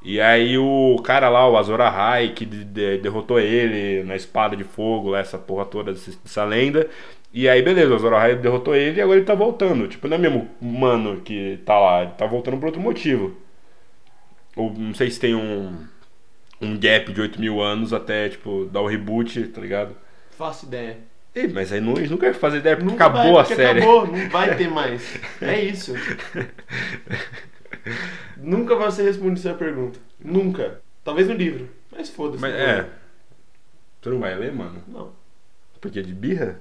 E 0.04 0.22
aí 0.22 0.58
o 0.58 0.98
cara 1.04 1.30
lá, 1.30 1.48
o 1.50 1.58
Azor 1.58 1.82
Ahai, 1.82 2.30
que 2.34 2.46
de- 2.46 2.66
de- 2.66 2.98
derrotou 3.00 3.40
ele 3.40 4.04
na 4.06 4.16
espada 4.16 4.56
de 4.56 4.64
fogo, 4.64 5.10
lá, 5.12 5.20
essa 5.20 5.38
porra 5.38 5.66
toda, 5.66 5.94
dessa 5.94 6.46
lenda. 6.46 6.90
E 7.34 7.50
aí, 7.50 7.62
beleza, 7.62 7.92
o 7.94 7.96
Azor 7.96 8.14
Ahai 8.14 8.36
derrotou 8.36 8.76
ele 8.76 9.00
e 9.00 9.02
agora 9.02 9.18
ele 9.20 9.26
tá 9.28 9.36
voltando. 9.36 9.88
Tipo, 9.88 10.08
não 10.08 10.16
é 10.18 10.20
mesmo 10.20 10.50
mano 10.62 11.22
que 11.22 11.60
tá 11.66 11.80
lá, 11.80 12.04
ele 12.04 12.12
tá 12.14 12.26
voltando 12.28 12.58
por 12.60 12.68
outro 12.68 12.82
motivo. 12.82 13.38
Ou 14.56 14.72
não 14.74 14.94
sei 14.94 15.10
se 15.10 15.20
tem 15.20 15.36
um, 15.36 15.88
um 16.62 16.78
gap 16.80 17.12
de 17.14 17.22
8 17.22 17.40
mil 17.42 17.62
anos 17.62 17.94
até, 17.94 18.30
tipo, 18.30 18.66
dar 18.68 18.82
o 18.82 18.88
reboot, 18.88 19.48
tá 19.50 19.62
ligado? 19.62 19.96
Faço 20.32 20.66
ideia. 20.66 20.98
Ih, 21.36 21.48
mas 21.48 21.72
aí 21.72 21.80
não, 21.80 21.94
a 21.94 22.00
gente 22.00 22.10
nunca 22.10 22.34
fazer 22.34 22.58
ideia 22.58 22.76
porque 22.76 22.92
Nunca 22.92 23.06
acabou 23.06 23.34
vai, 23.34 23.42
a 23.42 23.46
porque 23.46 23.56
série. 23.56 23.80
Acabou, 23.80 24.08
não 24.08 24.30
vai 24.30 24.58
ter 24.58 24.70
mais. 24.70 25.20
É 25.42 25.62
isso. 25.62 25.94
Nunca 28.38 28.76
vai 28.76 28.92
ser 28.92 29.04
respondida 29.04 29.50
essa 29.50 29.58
pergunta. 29.58 30.00
Nunca. 30.20 30.82
Talvez 31.04 31.28
no 31.28 31.34
livro. 31.34 31.70
Mas 31.92 32.10
foda-se. 32.10 32.42
Mas 32.42 32.54
não 32.54 32.60
é. 32.60 32.90
Tu 34.02 34.10
não 34.10 34.20
vai 34.20 34.36
ler, 34.36 34.54
mano? 34.54 34.82
Não. 34.88 35.12
Porque 35.80 36.00
é 36.00 36.02
de 36.02 36.14
birra? 36.14 36.60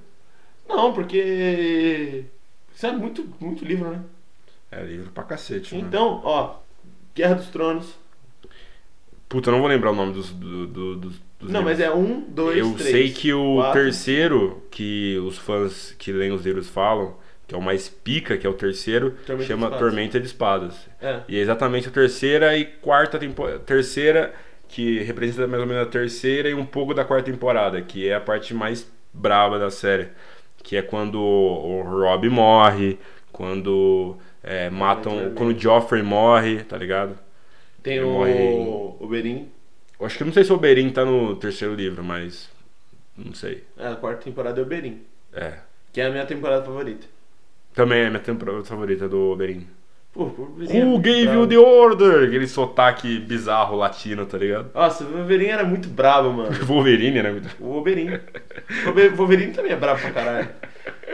Não, 0.68 0.92
porque. 0.92 2.24
Isso 2.74 2.86
é 2.86 2.92
muito, 2.92 3.28
muito 3.40 3.64
livro, 3.64 3.90
né? 3.90 4.02
É 4.70 4.82
livro 4.82 5.10
pra 5.10 5.24
cacete. 5.24 5.76
Então, 5.76 6.20
ó. 6.24 6.56
Guerra 7.14 7.34
dos 7.34 7.48
Tronos. 7.48 7.98
Puta, 9.28 9.50
eu 9.50 9.52
não 9.52 9.60
vou 9.60 9.68
lembrar 9.68 9.90
o 9.90 9.94
nome 9.94 10.12
dos, 10.12 10.30
do, 10.30 10.66
do- 10.66 10.96
dos, 10.96 11.20
Não, 11.42 11.62
mas 11.62 11.78
livros. 11.78 11.94
é 11.94 11.98
um, 11.98 12.20
dois, 12.28 12.58
Eu 12.58 12.72
três. 12.74 12.90
sei 12.90 13.10
que 13.12 13.32
o 13.32 13.56
quatro. 13.56 13.82
terceiro, 13.82 14.62
que 14.70 15.18
os 15.18 15.36
fãs 15.38 15.94
que 15.98 16.10
leem 16.12 16.32
os 16.32 16.44
livros 16.44 16.68
falam, 16.68 17.14
que 17.46 17.54
é 17.54 17.58
o 17.58 17.62
mais 17.62 17.88
pica, 17.88 18.36
que 18.38 18.46
é 18.46 18.50
o 18.50 18.54
terceiro, 18.54 19.12
Tormenta 19.26 19.42
de 19.42 19.48
chama 19.48 19.66
Espadas. 19.66 19.78
Tormenta 19.78 20.20
de 20.20 20.26
Espadas. 20.26 20.74
É. 21.00 21.20
E 21.28 21.36
é 21.36 21.40
exatamente 21.40 21.88
a 21.88 21.90
terceira 21.90 22.56
e 22.56 22.64
quarta 22.64 23.18
temporada. 23.18 23.58
Terceira, 23.60 24.32
que 24.68 24.98
representa 25.00 25.46
mais 25.46 25.60
ou 25.62 25.66
menos 25.68 25.82
a 25.82 25.86
terceira 25.90 26.48
e 26.48 26.54
um 26.54 26.64
pouco 26.66 26.92
da 26.94 27.04
quarta 27.04 27.30
temporada, 27.30 27.80
que 27.82 28.08
é 28.08 28.14
a 28.14 28.20
parte 28.20 28.52
mais 28.54 28.90
braba 29.12 29.58
da 29.58 29.70
série. 29.70 30.08
Que 30.62 30.76
é 30.76 30.82
quando 30.82 31.20
o 31.20 31.82
Rob 31.82 32.28
morre, 32.28 32.98
quando 33.32 34.16
é, 34.42 34.68
matam. 34.68 35.32
Quando 35.34 35.56
o 35.56 35.58
Joffrey 35.58 36.02
morre, 36.02 36.64
tá 36.64 36.76
ligado? 36.76 37.18
Tem 37.82 37.96
Ele 37.96 38.04
o, 38.04 38.10
morre 38.10 38.32
o 39.00 39.06
Berin. 39.08 39.48
Eu 39.98 40.06
acho 40.06 40.16
que 40.16 40.22
eu 40.22 40.26
não 40.26 40.32
sei 40.32 40.44
se 40.44 40.52
o 40.52 40.56
Oberyn 40.56 40.90
tá 40.90 41.04
no 41.04 41.36
terceiro 41.36 41.74
livro, 41.74 42.04
mas. 42.04 42.48
Não 43.16 43.34
sei. 43.34 43.64
É, 43.76 43.88
a 43.88 43.96
quarta 43.96 44.22
temporada 44.24 44.60
é 44.60 44.62
o 44.62 44.66
Berin. 44.66 45.02
É. 45.32 45.54
Que 45.92 46.00
é 46.00 46.06
a 46.06 46.10
minha 46.10 46.24
temporada 46.26 46.64
favorita. 46.64 47.06
Também 47.74 48.00
é 48.02 48.06
a 48.06 48.10
minha 48.10 48.22
temporada 48.22 48.62
favorita 48.64 49.08
do 49.08 49.30
Oberyn. 49.32 49.66
Pô, 50.12 50.24
o 50.24 50.56
é 50.68 50.78
Who 50.78 50.86
muito 50.86 51.02
gave 51.02 51.24
you 51.32 51.46
the 51.46 51.58
order? 51.58 52.26
Aquele 52.28 52.46
sotaque 52.48 53.18
bizarro 53.18 53.76
latino, 53.76 54.24
tá 54.26 54.38
ligado? 54.38 54.70
Nossa, 54.74 55.04
o 55.04 55.08
Wolverine 55.12 55.50
era 55.50 55.64
muito 55.64 55.88
brabo, 55.88 56.32
mano. 56.32 56.50
Wolverine, 56.64 57.22
né? 57.22 57.30
Muito... 57.30 57.48
O 57.60 57.66
Wolverine. 57.74 58.14
O 58.16 58.84
Wolver- 58.86 59.14
Wolverine 59.14 59.52
também 59.52 59.72
é 59.72 59.76
brabo 59.76 60.00
pra 60.00 60.10
caralho. 60.10 60.48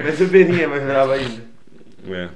Mas 0.02 0.14
o 0.20 0.24
Wolverine 0.24 0.62
é 0.62 0.66
mais 0.66 0.82
brabo 0.84 1.12
ainda. 1.12 1.42
É. 2.08 2.28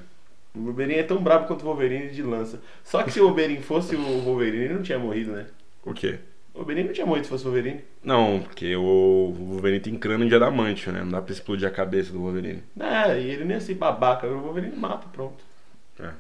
O 0.55 0.61
Wolverine 0.61 0.99
é 0.99 1.03
tão 1.03 1.19
brabo 1.23 1.47
quanto 1.47 1.63
o 1.63 1.67
Wolverine 1.67 2.09
de 2.11 2.23
lança. 2.23 2.61
Só 2.83 3.03
que 3.03 3.11
se 3.11 3.21
o 3.21 3.25
Wolverine 3.25 3.63
fosse 3.63 3.95
o 3.95 4.21
Wolverine, 4.23 4.65
ele 4.65 4.75
não 4.75 4.83
tinha 4.83 4.99
morrido, 4.99 5.33
né? 5.33 5.47
O 5.85 5.93
quê? 5.93 6.19
O 6.55 6.59
Wolverine 6.59 6.89
não 6.89 6.95
tinha 6.95 7.07
morrido 7.07 7.27
se 7.27 7.31
fosse 7.31 7.45
o 7.45 7.51
Wolverine. 7.51 7.85
Não, 8.03 8.41
porque 8.41 8.75
o 8.75 9.33
Wolverine 9.37 9.81
tem 9.81 9.97
crânio 9.97 10.29
de 10.29 10.35
adamantio, 10.35 10.91
né? 10.93 11.01
Não 11.01 11.11
dá 11.11 11.23
pra 11.23 11.33
explodir 11.33 11.69
a 11.69 11.71
cabeça 11.71 12.13
do 12.13 12.19
Wolverine. 12.21 12.63
É, 12.81 13.21
e 13.21 13.31
ele 13.31 13.45
nem 13.45 13.57
assim 13.57 13.75
babaca. 13.75 14.27
O 14.27 14.41
Wolverine 14.41 14.75
mata, 14.77 15.07
pronto. 15.13 15.45
É. 16.01 16.11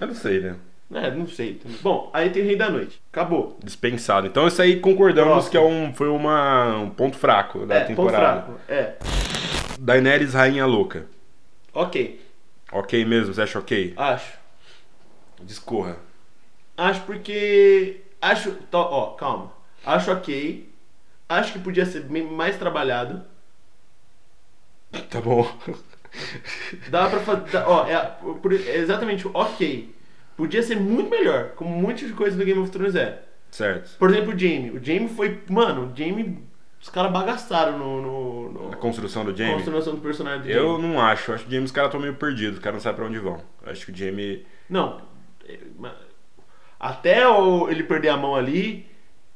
Eu 0.00 0.06
não 0.08 0.14
sei, 0.14 0.40
né? 0.40 0.56
É, 0.92 1.10
não 1.10 1.28
sei. 1.28 1.60
Bom, 1.82 2.10
aí 2.14 2.30
tem 2.30 2.42
o 2.42 2.46
Rei 2.46 2.56
da 2.56 2.70
Noite. 2.70 3.00
Acabou. 3.12 3.58
Dispensado. 3.62 4.26
Então 4.26 4.48
isso 4.48 4.60
aí 4.62 4.80
concordamos 4.80 5.48
que 5.48 5.56
é 5.56 5.60
um, 5.60 5.92
foi 5.92 6.08
uma, 6.08 6.78
um 6.78 6.90
ponto 6.90 7.16
fraco 7.16 7.66
da 7.66 7.74
é, 7.74 7.80
ponto 7.80 7.88
temporada. 7.88 8.42
fraco. 8.42 8.60
É, 8.68 8.94
Daenerys 9.78 10.32
Rainha 10.34 10.64
Louca. 10.66 11.06
ok. 11.74 12.20
Ok 12.72 13.04
mesmo? 13.04 13.32
Você 13.34 13.42
acha 13.42 13.58
ok? 13.58 13.94
Acho. 13.96 14.38
Discorra. 15.42 15.96
Acho 16.76 17.02
porque. 17.02 18.02
Acho. 18.20 18.52
tó- 18.70 18.88
Ó, 18.90 19.06
calma. 19.14 19.52
Acho 19.84 20.12
ok. 20.12 20.68
Acho 21.28 21.52
que 21.54 21.58
podia 21.58 21.86
ser 21.86 22.02
bem 22.04 22.22
mais 22.24 22.56
trabalhado. 22.58 23.22
Tá 25.10 25.20
bom. 25.20 25.46
Dá 26.88 27.08
pra 27.08 27.20
fazer. 27.20 27.56
Ó, 27.66 27.86
é, 27.86 27.98
por- 28.42 28.52
é 28.52 28.76
exatamente 28.76 29.26
o 29.26 29.30
ok. 29.34 29.94
Podia 30.36 30.62
ser 30.62 30.76
muito 30.76 31.10
melhor, 31.10 31.50
como 31.56 31.74
um 31.76 31.80
monte 31.82 32.06
de 32.06 32.12
coisa 32.12 32.36
do 32.36 32.44
Game 32.44 32.60
of 32.60 32.70
Thrones 32.70 32.94
é. 32.94 33.22
certo. 33.50 33.96
Por 33.98 34.10
exemplo, 34.10 34.34
o 34.34 34.38
Jamie. 34.38 34.70
O 34.70 34.82
Jamie 34.82 35.08
foi. 35.08 35.42
Mano, 35.50 35.92
o 35.92 35.96
Jamie. 35.96 36.38
Os 36.80 36.88
caras 36.88 37.10
bagaçaram 37.12 37.76
no. 37.78 38.00
no, 38.02 38.52
no 38.52 38.72
A 38.72 38.76
construção 38.76 39.24
do 39.24 39.32
na 39.32 39.36
Jaime. 39.36 39.54
construção 39.54 39.94
do 39.94 40.00
personagem 40.00 40.42
do 40.42 40.48
Eu 40.50 40.72
Jamie. 40.76 40.82
não 40.86 41.00
acho. 41.00 41.32
Acho 41.32 41.42
que 41.44 41.48
o 41.48 41.52
Jaime 41.52 41.66
os 41.66 41.72
caras 41.72 41.88
estão 41.88 42.00
meio 42.00 42.14
perdidos. 42.14 42.54
Os 42.58 42.62
caras 42.62 42.76
não 42.76 42.80
sabem 42.82 42.96
pra 42.96 43.06
onde 43.06 43.18
vão. 43.18 43.42
Acho 43.66 43.86
que 43.86 43.92
o 43.92 43.96
Jaime. 43.96 44.46
Não. 44.70 45.00
é, 45.48 45.58
Até 46.78 47.18
ele 47.70 47.82
perder 47.82 48.10
a 48.10 48.16
mão 48.16 48.34
ali 48.36 48.86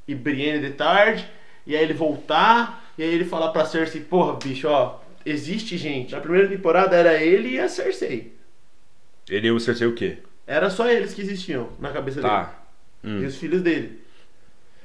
e 0.06 0.14
Brienne 0.14 0.61
de 0.61 0.70
tarde, 0.75 1.28
e 1.66 1.76
aí 1.76 1.82
ele 1.82 1.92
voltar, 1.94 2.92
e 2.96 3.02
aí 3.02 3.08
ele 3.12 3.25
falar 3.25 3.50
pra 3.50 3.64
Cersei, 3.64 4.00
porra, 4.02 4.34
bicho, 4.34 4.68
ó, 4.68 4.99
existe 5.25 5.76
gente. 5.76 6.12
Na 6.12 6.20
primeira 6.20 6.49
temporada 6.49 6.94
era 6.96 7.20
ele 7.22 7.50
e 7.50 7.61
a 7.61 7.68
Cersei. 7.68 8.37
Ele 9.28 9.49
e 9.49 9.50
o 9.50 9.58
Cersei 9.61 9.87
o 9.87 9.94
quê? 9.94 10.18
Era 10.46 10.70
só 10.70 10.88
eles 10.88 11.14
que 11.14 11.20
existiam 11.22 11.68
na 11.78 11.90
cabeça 11.90 12.20
Tá. 12.20 12.42
dele. 13.02 13.16
Hum. 13.18 13.22
E 13.22 13.26
os 13.26 13.37
filhos 13.37 13.62
dele. 13.62 14.00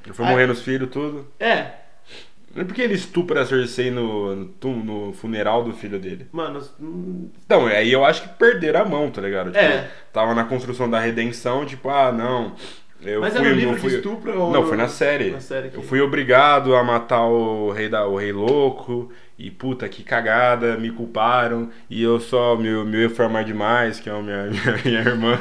Ele 0.06 0.14
foi 0.14 0.26
Ai. 0.26 0.32
morrendo 0.32 0.54
os 0.54 0.62
filhos, 0.62 0.90
tudo. 0.90 1.28
É, 1.40 1.72
Não 2.58 2.64
é 2.64 2.66
porque 2.66 2.82
ele 2.82 2.96
estupra 2.96 3.42
a 3.42 3.46
Cersei 3.46 3.92
no, 3.92 4.36
no, 4.36 4.84
no 4.84 5.14
funeral 5.14 5.64
do 5.64 5.74
filho 5.74 6.00
dele. 6.00 6.26
mano, 6.32 6.60
hum, 6.82 7.30
Então, 7.46 7.68
aí 7.68 7.92
eu 7.94 8.04
acho 8.04 8.24
que 8.24 8.30
perderam 8.30 8.82
a 8.82 8.86
mão, 8.86 9.12
tá 9.12 9.22
ligado? 9.22 9.52
Tipo, 9.52 9.60
É. 9.64 9.88
Tava 10.12 10.34
na 10.34 10.44
construção 10.44 10.90
da 10.90 11.00
redenção, 11.00 11.64
tipo, 11.66 11.88
ah, 11.88 12.12
não. 12.12 12.54
Eu 13.06 13.22
Mas 13.22 13.32
fui, 13.34 13.42
era 13.46 13.50
no 13.52 13.56
livro 13.56 13.78
fui... 13.78 13.90
de 13.92 13.96
estupro 13.98 14.42
ou 14.42 14.52
Não, 14.52 14.66
foi 14.66 14.76
na 14.76 14.88
série. 14.88 15.30
na 15.30 15.40
série 15.40 15.70
que- 15.70 15.78
Eu 15.78 15.84
fui 15.84 16.02
obrigado 16.02 16.76
a 16.76 16.84
matar 16.84 17.28
o 17.28 17.70
rei, 17.72 17.88
da, 17.88 18.08
o 18.08 18.16
rei 18.18 18.32
louco. 18.32 19.12
E 19.40 19.52
puta, 19.52 19.88
que 19.88 20.02
cagada, 20.02 20.78
me 20.78 20.90
culparam. 20.90 21.70
E 21.88 22.02
eu 22.02 22.20
só, 22.20 22.58
erro 22.60 23.10
foi 23.14 23.26
amar 23.26 23.44
demais, 23.44 24.00
que 24.00 24.10
é 24.10 24.12
a 24.12 24.20
minha, 24.20 24.46
minha, 24.50 24.80
minha 24.84 25.00
irmã. 25.00 25.40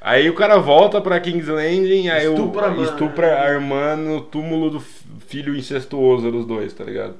Aí 0.00 0.30
o 0.30 0.34
cara 0.34 0.56
volta 0.58 1.00
pra 1.00 1.18
King's 1.18 1.48
Landing, 1.48 2.08
aí 2.10 2.28
Estupra 2.28 2.66
a 2.66 2.68
eu 2.68 2.72
irmã. 2.74 2.84
estupra 2.84 3.42
a 3.42 3.50
irmã 3.52 3.96
no 3.96 4.20
túmulo 4.20 4.70
do 4.70 4.80
filho 5.26 5.56
incestuoso 5.56 6.30
dos 6.30 6.46
dois, 6.46 6.72
tá 6.72 6.84
ligado? 6.84 7.14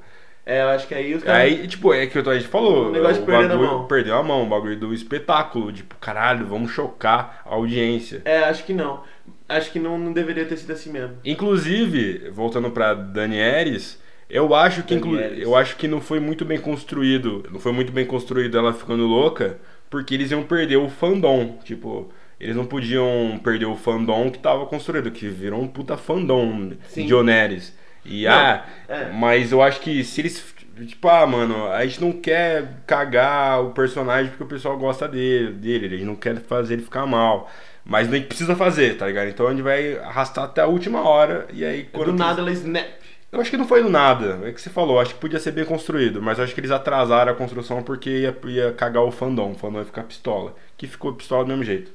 é, 0.45 0.61
eu 0.61 0.69
acho 0.69 0.87
que 0.87 0.93
aí 0.93 1.15
os 1.15 1.23
caras. 1.23 1.41
Aí, 1.41 1.67
tipo, 1.67 1.91
é 1.91 2.05
que 2.05 2.19
a 2.19 2.33
gente 2.35 2.47
falou. 2.47 2.89
O 2.89 2.91
negócio 2.91 3.15
de 3.15 3.23
o 3.23 3.25
perder 3.25 3.45
a 3.45 3.49
bagulho 3.49 3.67
mão. 3.67 3.87
Perdeu 3.87 4.15
a 4.15 4.23
mão, 4.23 4.43
o 4.43 4.45
bagulho 4.45 4.79
do 4.79 4.93
espetáculo. 4.93 5.71
Tipo, 5.71 5.95
caralho, 5.95 6.45
vamos 6.45 6.71
chocar 6.71 7.41
a 7.43 7.55
audiência. 7.55 8.21
É, 8.23 8.39
acho 8.43 8.63
que 8.63 8.73
não. 8.73 9.01
Acho 9.49 9.71
que 9.71 9.79
não, 9.79 9.97
não 9.97 10.13
deveria 10.13 10.45
ter 10.45 10.57
sido 10.57 10.71
assim 10.71 10.91
mesmo. 10.91 11.17
Inclusive, 11.25 12.29
voltando 12.29 12.69
pra 12.69 12.93
Danieres, 12.93 13.99
eu 14.29 14.53
acho 14.53 14.83
que 14.83 14.93
inclu... 14.93 15.17
Eu 15.19 15.55
acho 15.55 15.75
que 15.77 15.87
não 15.87 15.99
foi 15.99 16.19
muito 16.19 16.45
bem 16.45 16.59
construído. 16.59 17.43
Não 17.51 17.59
foi 17.59 17.71
muito 17.71 17.91
bem 17.91 18.05
construído 18.05 18.57
ela 18.57 18.73
ficando 18.73 19.05
louca, 19.05 19.57
porque 19.89 20.13
eles 20.13 20.29
iam 20.29 20.43
perder 20.43 20.77
o 20.77 20.89
fandom. 20.89 21.57
Tipo, 21.63 22.11
eles 22.39 22.55
não 22.55 22.65
podiam 22.65 23.39
perder 23.43 23.65
o 23.65 23.75
fandom 23.75 24.29
que 24.29 24.39
tava 24.39 24.65
construído, 24.67 25.09
que 25.09 25.27
virou 25.27 25.61
um 25.61 25.67
puta 25.67 25.97
fandom 25.97 26.73
Sim. 26.87 27.05
de 27.07 27.13
Oneres. 27.15 27.75
E 28.05 28.25
Não, 28.25 28.31
ah, 28.31 28.65
é. 28.87 29.09
mas 29.11 29.51
eu 29.51 29.61
acho 29.61 29.81
que 29.81 30.03
se 30.03 30.21
eles. 30.21 30.55
Tipo, 30.87 31.07
ah, 31.07 31.25
mano, 31.25 31.67
a 31.71 31.85
gente 31.85 32.01
não 32.01 32.11
quer 32.11 32.81
cagar 32.85 33.63
o 33.63 33.71
personagem 33.71 34.29
porque 34.29 34.43
o 34.43 34.47
pessoal 34.47 34.77
gosta 34.77 35.07
dele, 35.07 35.53
dele, 35.53 35.85
a 35.87 35.89
gente 35.89 36.05
não 36.05 36.15
quer 36.15 36.35
fazer 36.41 36.73
ele 36.75 36.83
ficar 36.83 37.05
mal. 37.05 37.49
Mas 37.83 38.09
a 38.09 38.15
gente 38.15 38.27
precisa 38.27 38.55
fazer, 38.55 38.97
tá 38.97 39.05
ligado? 39.07 39.29
Então 39.29 39.47
a 39.47 39.51
gente 39.51 39.61
vai 39.61 39.97
arrastar 39.99 40.45
até 40.45 40.61
a 40.61 40.67
última 40.67 41.07
hora 41.07 41.47
e 41.53 41.63
aí 41.63 41.83
quando. 41.85 42.07
Do 42.11 42.17
nada 42.17 42.41
ela 42.41 42.51
snap. 42.51 42.85
Eu 43.31 43.41
acho 43.41 43.51
que 43.51 43.57
não 43.57 43.67
foi 43.67 43.83
do 43.83 43.89
nada, 43.89 44.39
é 44.47 44.51
que 44.53 44.61
você 44.61 44.69
falou, 44.69 44.97
acho 44.97 45.13
que 45.13 45.19
podia 45.19 45.39
ser 45.41 45.51
bem 45.51 45.65
construído, 45.65 46.21
mas 46.21 46.37
eu 46.37 46.45
acho 46.45 46.53
que 46.53 46.59
eles 46.61 46.71
atrasaram 46.71 47.33
a 47.33 47.35
construção 47.35 47.83
porque 47.83 48.09
ia, 48.09 48.37
ia 48.45 48.71
cagar 48.71 49.03
o 49.03 49.11
fandom, 49.11 49.51
o 49.51 49.55
fandom 49.55 49.79
ia 49.79 49.85
ficar 49.85 50.03
pistola. 50.03 50.55
Que 50.77 50.87
ficou 50.87 51.13
pistola 51.13 51.43
do 51.43 51.49
mesmo 51.49 51.63
jeito. 51.63 51.91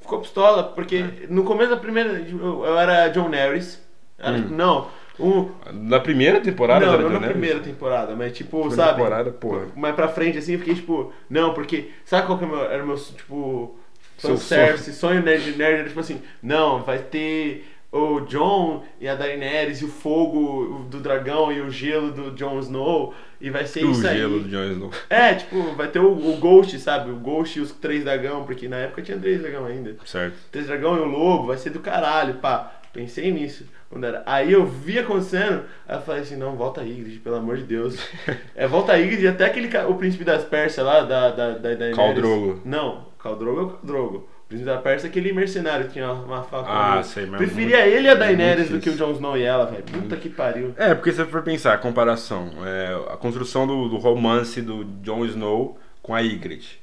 Ficou 0.00 0.20
pistola, 0.20 0.62
porque 0.62 1.04
no 1.28 1.42
começo 1.42 1.70
da 1.70 1.76
primeira. 1.76 2.20
Eu, 2.20 2.64
eu 2.64 2.78
era 2.78 3.08
John 3.08 3.28
Harris. 3.30 3.84
Era, 4.16 4.36
Hum. 4.36 4.48
Não, 4.50 4.88
um. 5.18 5.48
Na 5.72 6.00
primeira 6.00 6.40
temporada 6.40 6.84
não, 6.86 6.92
não 7.00 7.08
John 7.10 7.20
na 7.20 7.28
primeira 7.28 7.60
temporada, 7.60 8.14
mas 8.16 8.32
tipo, 8.36 8.58
Primeira 8.60 8.76
sabe? 8.82 8.98
temporada, 8.98 9.30
porra. 9.32 9.66
Mais 9.76 9.94
pra 9.94 10.08
frente 10.08 10.38
assim, 10.38 10.52
eu 10.54 10.58
fiquei 10.58 10.74
tipo, 10.74 11.12
não, 11.30 11.54
porque. 11.54 11.90
Sabe 12.04 12.26
qual 12.26 12.38
que 12.38 12.44
é 12.44 12.46
o 12.46 12.50
meu- 12.50 12.64
era 12.70 12.82
o 12.82 12.86
meu, 12.86 12.96
tipo. 12.96 13.76
Fanservice, 14.18 14.92
sonho 14.94 15.22
nerd 15.22 15.56
nerd, 15.56 15.80
era 15.80 15.88
tipo 15.88 16.00
assim, 16.00 16.22
não, 16.42 16.82
vai 16.82 16.98
ter 16.98 17.66
o 17.92 18.20
John 18.20 18.82
e 19.00 19.06
a 19.06 19.14
Daenerys 19.14 19.80
e 19.80 19.84
o 19.84 19.88
fogo 19.88 20.86
do 20.90 21.00
dragão 21.00 21.52
e 21.52 21.60
o 21.60 21.70
gelo 21.70 22.10
do 22.10 22.30
Jon 22.32 22.58
Snow 22.60 23.14
e 23.40 23.50
vai 23.50 23.66
ser 23.66 23.84
O 23.84 23.90
isso 23.92 24.06
aí. 24.06 24.18
gelo 24.18 24.40
do 24.40 24.48
Jon 24.48 24.64
Snow. 24.72 24.90
É, 25.10 25.34
tipo, 25.34 25.74
vai 25.74 25.88
ter 25.88 25.98
o, 26.00 26.10
o 26.12 26.36
Ghost, 26.38 26.78
sabe? 26.80 27.10
O 27.10 27.16
Ghost 27.16 27.58
e 27.58 27.62
os 27.62 27.72
três 27.72 28.04
dragão, 28.04 28.44
porque 28.44 28.68
na 28.68 28.76
época 28.78 29.02
tinha 29.02 29.18
três 29.18 29.40
dragão 29.40 29.66
ainda. 29.66 29.96
Certo. 30.04 30.34
Três 30.50 30.66
dragão 30.66 30.96
e 30.96 31.00
o 31.00 31.04
lobo, 31.04 31.46
vai 31.48 31.58
ser 31.58 31.70
do 31.70 31.80
caralho, 31.80 32.34
pá. 32.34 32.75
Pensei 32.96 33.30
nisso. 33.30 33.64
Quando 33.90 34.04
era... 34.04 34.22
Aí 34.24 34.50
eu 34.52 34.64
vi 34.66 34.98
acontecendo, 34.98 35.64
aí 35.86 35.96
eu 35.98 36.02
falei 36.02 36.22
assim, 36.22 36.36
não, 36.36 36.56
volta 36.56 36.80
a 36.80 36.84
Ygritte, 36.84 37.18
pelo 37.18 37.36
amor 37.36 37.58
de 37.58 37.64
Deus. 37.64 37.96
é, 38.56 38.66
volta 38.66 38.92
a 38.92 38.96
Ygritte, 38.96 39.28
até 39.28 39.44
aquele, 39.44 39.68
ca- 39.68 39.86
o 39.86 39.96
príncipe 39.96 40.24
das 40.24 40.42
Persas 40.44 40.84
lá, 40.84 41.02
da, 41.02 41.30
da, 41.30 41.50
da, 41.50 41.74
da 41.74 41.90
Khal 41.90 41.96
Daenerys. 41.96 42.14
Drogo. 42.22 42.60
Não, 42.64 43.06
Khal 43.22 43.36
Drogo 43.36 43.60
é 43.60 43.62
o 43.64 43.68
Khal 43.68 43.80
Drogo. 43.82 44.16
O 44.16 44.48
príncipe 44.48 44.70
da 44.70 44.78
Pérsia 44.78 45.08
é 45.08 45.10
aquele 45.10 45.32
mercenário 45.32 45.86
que 45.88 45.92
tinha 45.94 46.10
uma 46.12 46.42
faca. 46.44 46.68
Ah, 46.70 47.02
sei, 47.02 47.26
mas 47.26 47.38
Preferia 47.38 47.78
muito- 47.82 47.96
ele 47.96 48.06
e 48.06 48.10
a 48.10 48.14
Daenerys 48.14 48.70
do 48.70 48.78
que 48.80 48.90
o. 48.90 48.96
Jon 48.96 49.10
Snow 49.12 49.36
e 49.36 49.42
ela, 49.42 49.66
velho. 49.66 49.82
Puta 49.82 50.16
que 50.16 50.28
pariu. 50.30 50.72
É, 50.76 50.94
porque 50.94 51.10
se 51.10 51.16
você 51.18 51.26
for 51.26 51.42
pensar, 51.42 51.74
a 51.74 51.78
comparação, 51.78 52.50
é, 52.64 53.12
a 53.12 53.16
construção 53.16 53.66
do, 53.66 53.88
do 53.88 53.96
romance 53.98 54.62
do 54.62 54.84
Jon 55.02 55.24
Snow 55.26 55.78
com 56.00 56.14
a 56.14 56.20
Ygritte. 56.20 56.80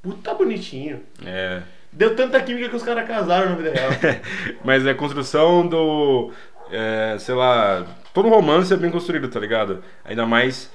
Puta 0.00 0.32
bonitinho. 0.34 1.00
É, 1.26 1.62
Deu 1.94 2.16
tanta 2.16 2.40
química 2.42 2.68
que 2.68 2.76
os 2.76 2.82
caras 2.82 3.06
casaram 3.06 3.50
na 3.50 3.56
vida 3.56 3.70
real. 3.70 3.90
mas 4.64 4.84
é 4.84 4.90
a 4.90 4.94
construção 4.94 5.66
do. 5.66 6.32
é, 6.70 7.16
sei 7.18 7.34
lá. 7.34 7.86
Todo 8.12 8.28
romance 8.28 8.72
é 8.72 8.76
bem 8.76 8.90
construído, 8.90 9.28
tá 9.28 9.40
ligado? 9.40 9.82
Ainda 10.04 10.26
mais 10.26 10.70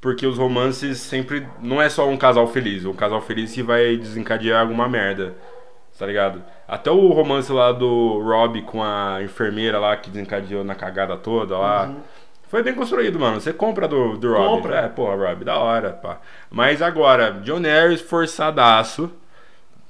porque 0.00 0.26
os 0.26 0.36
romances 0.36 0.98
sempre. 0.98 1.46
Não 1.60 1.80
é 1.80 1.88
só 1.88 2.06
um 2.08 2.16
casal 2.16 2.46
feliz. 2.46 2.84
Um 2.84 2.92
casal 2.92 3.20
feliz 3.22 3.52
que 3.52 3.62
vai 3.62 3.96
desencadear 3.96 4.60
alguma 4.60 4.88
merda. 4.88 5.34
tá 5.98 6.06
ligado? 6.06 6.42
Até 6.66 6.90
o 6.90 7.08
romance 7.08 7.50
lá 7.50 7.72
do 7.72 8.20
Rob 8.22 8.62
com 8.62 8.82
a 8.82 9.22
enfermeira 9.22 9.78
lá 9.78 9.96
que 9.96 10.10
desencadeou 10.10 10.62
na 10.62 10.74
cagada 10.74 11.16
toda 11.16 11.56
lá. 11.56 11.94
Foi 12.48 12.62
bem 12.62 12.74
construído, 12.74 13.18
mano. 13.18 13.40
Você 13.40 13.52
compra 13.52 13.88
do, 13.88 14.16
do 14.16 14.32
Rob. 14.32 14.62
Compra. 14.62 14.76
É, 14.80 14.88
porra, 14.88 15.16
Rob, 15.16 15.44
da 15.44 15.58
hora, 15.58 15.92
pá. 15.92 16.18
Mas 16.50 16.80
agora, 16.80 17.32
John 17.42 17.60
Harris 17.60 18.00
forçadaço 18.00 19.10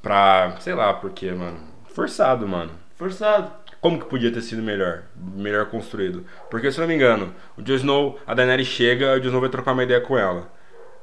pra. 0.09 0.57
Sei 0.61 0.75
lá 0.75 0.95
por 0.95 1.11
quê, 1.11 1.33
mano. 1.33 1.59
Forçado, 1.95 2.49
mano. 2.49 2.71
Forçado. 2.97 3.53
Como 3.79 3.99
que 4.01 4.07
podia 4.07 4.33
ter 4.33 4.41
sido 4.41 4.63
melhor? 4.63 5.03
Melhor 5.15 5.67
construído? 5.67 6.25
Porque, 6.51 6.73
se 6.73 6.79
eu 6.79 6.83
não 6.83 6.89
me 6.89 6.95
engano, 6.95 7.35
o 7.57 7.63
Jon 7.63 7.75
Snow, 7.75 8.19
a 8.27 8.35
Daenerys 8.35 8.67
chega, 8.67 9.15
o 9.15 9.21
Jon 9.21 9.29
Snow 9.29 9.41
vai 9.43 9.51
trocar 9.51 9.73
uma 9.73 9.85
ideia 9.85 10.01
com 10.01 10.19
ela. 10.19 10.51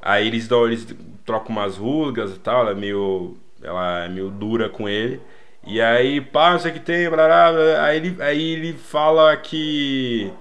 Aí 0.01 0.27
eles, 0.27 0.47
dão, 0.47 0.65
eles 0.65 0.87
trocam 1.23 1.55
umas 1.55 1.77
rusgas 1.77 2.35
e 2.35 2.39
tal, 2.39 2.61
ela 2.61 2.71
é 2.71 2.75
meio, 2.75 3.37
ela 3.61 4.05
é 4.05 4.09
meio 4.09 4.29
dura 4.29 4.67
com 4.67 4.89
ele. 4.89 5.21
E 5.65 5.79
aí, 5.79 6.19
pá, 6.19 6.51
não 6.51 6.59
sei 6.59 6.71
o 6.71 6.73
que 6.73 6.79
tem, 6.79 7.09
blá, 7.09 7.27
blá, 7.27 7.51
blá. 7.53 7.85
Aí, 7.85 7.97
ele, 7.97 8.21
aí 8.21 8.53
ele 8.53 8.73
fala 8.73 9.35
que... 9.37 10.31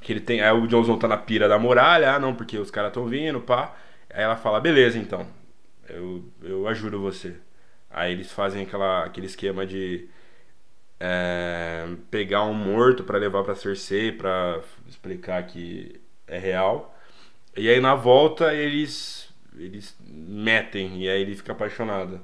Que 0.00 0.12
ele 0.12 0.20
tem... 0.20 0.40
Aí 0.40 0.52
o 0.52 0.66
Jon 0.66 0.82
Snow 0.82 0.98
tá 0.98 1.08
na 1.08 1.16
pira 1.16 1.48
da 1.48 1.58
muralha, 1.58 2.14
ah, 2.14 2.18
não, 2.18 2.34
porque 2.34 2.58
os 2.58 2.70
caras 2.70 2.92
tão 2.92 3.06
vindo, 3.06 3.40
pá. 3.40 3.74
Aí 4.12 4.22
ela 4.22 4.36
fala, 4.36 4.60
beleza, 4.60 4.98
então. 4.98 5.26
Eu, 5.88 6.22
eu 6.42 6.68
ajudo 6.68 7.00
você. 7.00 7.34
Aí 7.92 8.12
eles 8.12 8.32
fazem 8.32 8.62
aquela, 8.62 9.04
aquele 9.04 9.26
esquema 9.26 9.66
de 9.66 10.08
é, 10.98 11.86
pegar 12.10 12.44
um 12.44 12.54
morto 12.54 13.04
pra 13.04 13.18
levar 13.18 13.42
pra 13.42 13.54
Cersei 13.54 14.12
pra 14.12 14.60
explicar 14.88 15.42
que 15.46 16.00
é 16.26 16.38
real. 16.38 16.96
E 17.56 17.68
aí 17.68 17.80
na 17.80 17.94
volta 17.94 18.54
eles 18.54 19.28
eles 19.58 19.96
metem 20.00 21.02
e 21.02 21.08
aí 21.08 21.22
ele 21.22 21.36
fica 21.36 21.52
apaixonado. 21.52 22.20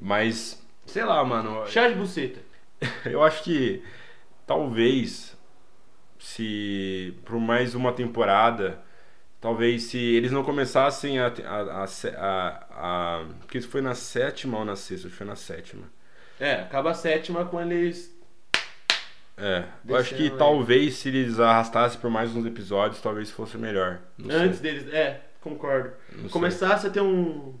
Mas 0.00 0.62
sei 0.86 1.04
lá, 1.04 1.24
mano, 1.24 1.66
Chá 1.68 1.88
de 1.88 1.94
buceta. 1.94 2.40
eu 3.06 3.22
acho 3.22 3.42
que 3.44 3.82
talvez 4.46 5.36
se 6.18 7.14
por 7.24 7.38
mais 7.38 7.74
uma 7.74 7.92
temporada, 7.92 8.82
talvez 9.40 9.84
se 9.84 9.98
eles 9.98 10.32
não 10.32 10.42
começassem 10.42 11.18
a 11.20 11.28
a, 11.28 11.84
a, 11.84 11.84
a, 11.84 12.66
a 12.78 13.24
porque 13.40 13.58
isso 13.58 13.68
foi 13.68 13.80
na 13.80 13.94
sétima 13.94 14.58
ou 14.58 14.64
na 14.64 14.76
sexta, 14.76 15.06
acho 15.06 15.12
que 15.12 15.18
foi 15.18 15.26
na 15.26 15.36
sétima. 15.36 15.84
É, 16.38 16.54
acaba 16.54 16.90
a 16.90 16.94
sétima 16.94 17.44
com 17.44 17.60
eles. 17.60 18.16
É, 19.36 19.64
eu 19.86 19.96
acho 19.96 20.14
que 20.14 20.24
aí. 20.24 20.30
talvez 20.30 20.96
se 20.96 21.08
eles 21.08 21.38
arrastassem 21.38 22.00
por 22.00 22.10
mais 22.10 22.34
uns 22.34 22.44
episódios, 22.44 23.00
talvez 23.00 23.30
fosse 23.30 23.56
melhor. 23.56 24.00
Não 24.16 24.30
sei. 24.30 24.38
Antes 24.38 24.60
deles. 24.60 24.92
É, 24.92 25.20
concordo. 25.40 25.92
sei. 26.12 26.28
Começasse 26.28 26.86
a 26.86 26.90
ter 26.90 27.00
um. 27.00 27.54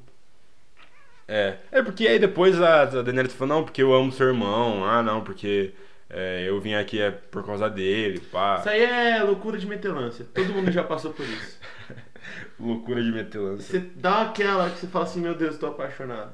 É, 1.26 1.56
é 1.70 1.82
porque 1.82 2.08
aí 2.08 2.18
depois 2.18 2.60
a, 2.60 2.82
a 2.82 3.02
Daenerys 3.02 3.34
falou, 3.34 3.56
não, 3.56 3.64
porque 3.64 3.82
eu 3.82 3.92
amo 3.92 4.10
seu 4.10 4.28
irmão, 4.28 4.84
ah, 4.84 5.02
não, 5.02 5.22
porque 5.22 5.74
é, 6.10 6.48
eu 6.48 6.60
vim 6.60 6.74
aqui 6.74 7.00
é 7.00 7.10
por 7.10 7.44
causa 7.44 7.68
dele, 7.68 8.20
pá. 8.20 8.56
Isso 8.60 8.68
aí 8.68 8.82
é 8.82 9.22
loucura 9.22 9.58
de 9.58 9.66
metelância. 9.66 10.26
Todo 10.34 10.52
mundo 10.52 10.70
já 10.70 10.82
passou 10.84 11.12
por 11.12 11.24
isso. 11.26 11.58
Loucura 12.60 13.02
de 13.02 13.10
metelança. 13.12 13.62
Você 13.62 13.78
dá 13.78 14.22
aquela 14.22 14.68
que 14.70 14.78
você 14.78 14.86
fala 14.86 15.04
assim, 15.04 15.20
meu 15.20 15.34
Deus, 15.34 15.56
tô 15.58 15.66
apaixonado. 15.66 16.32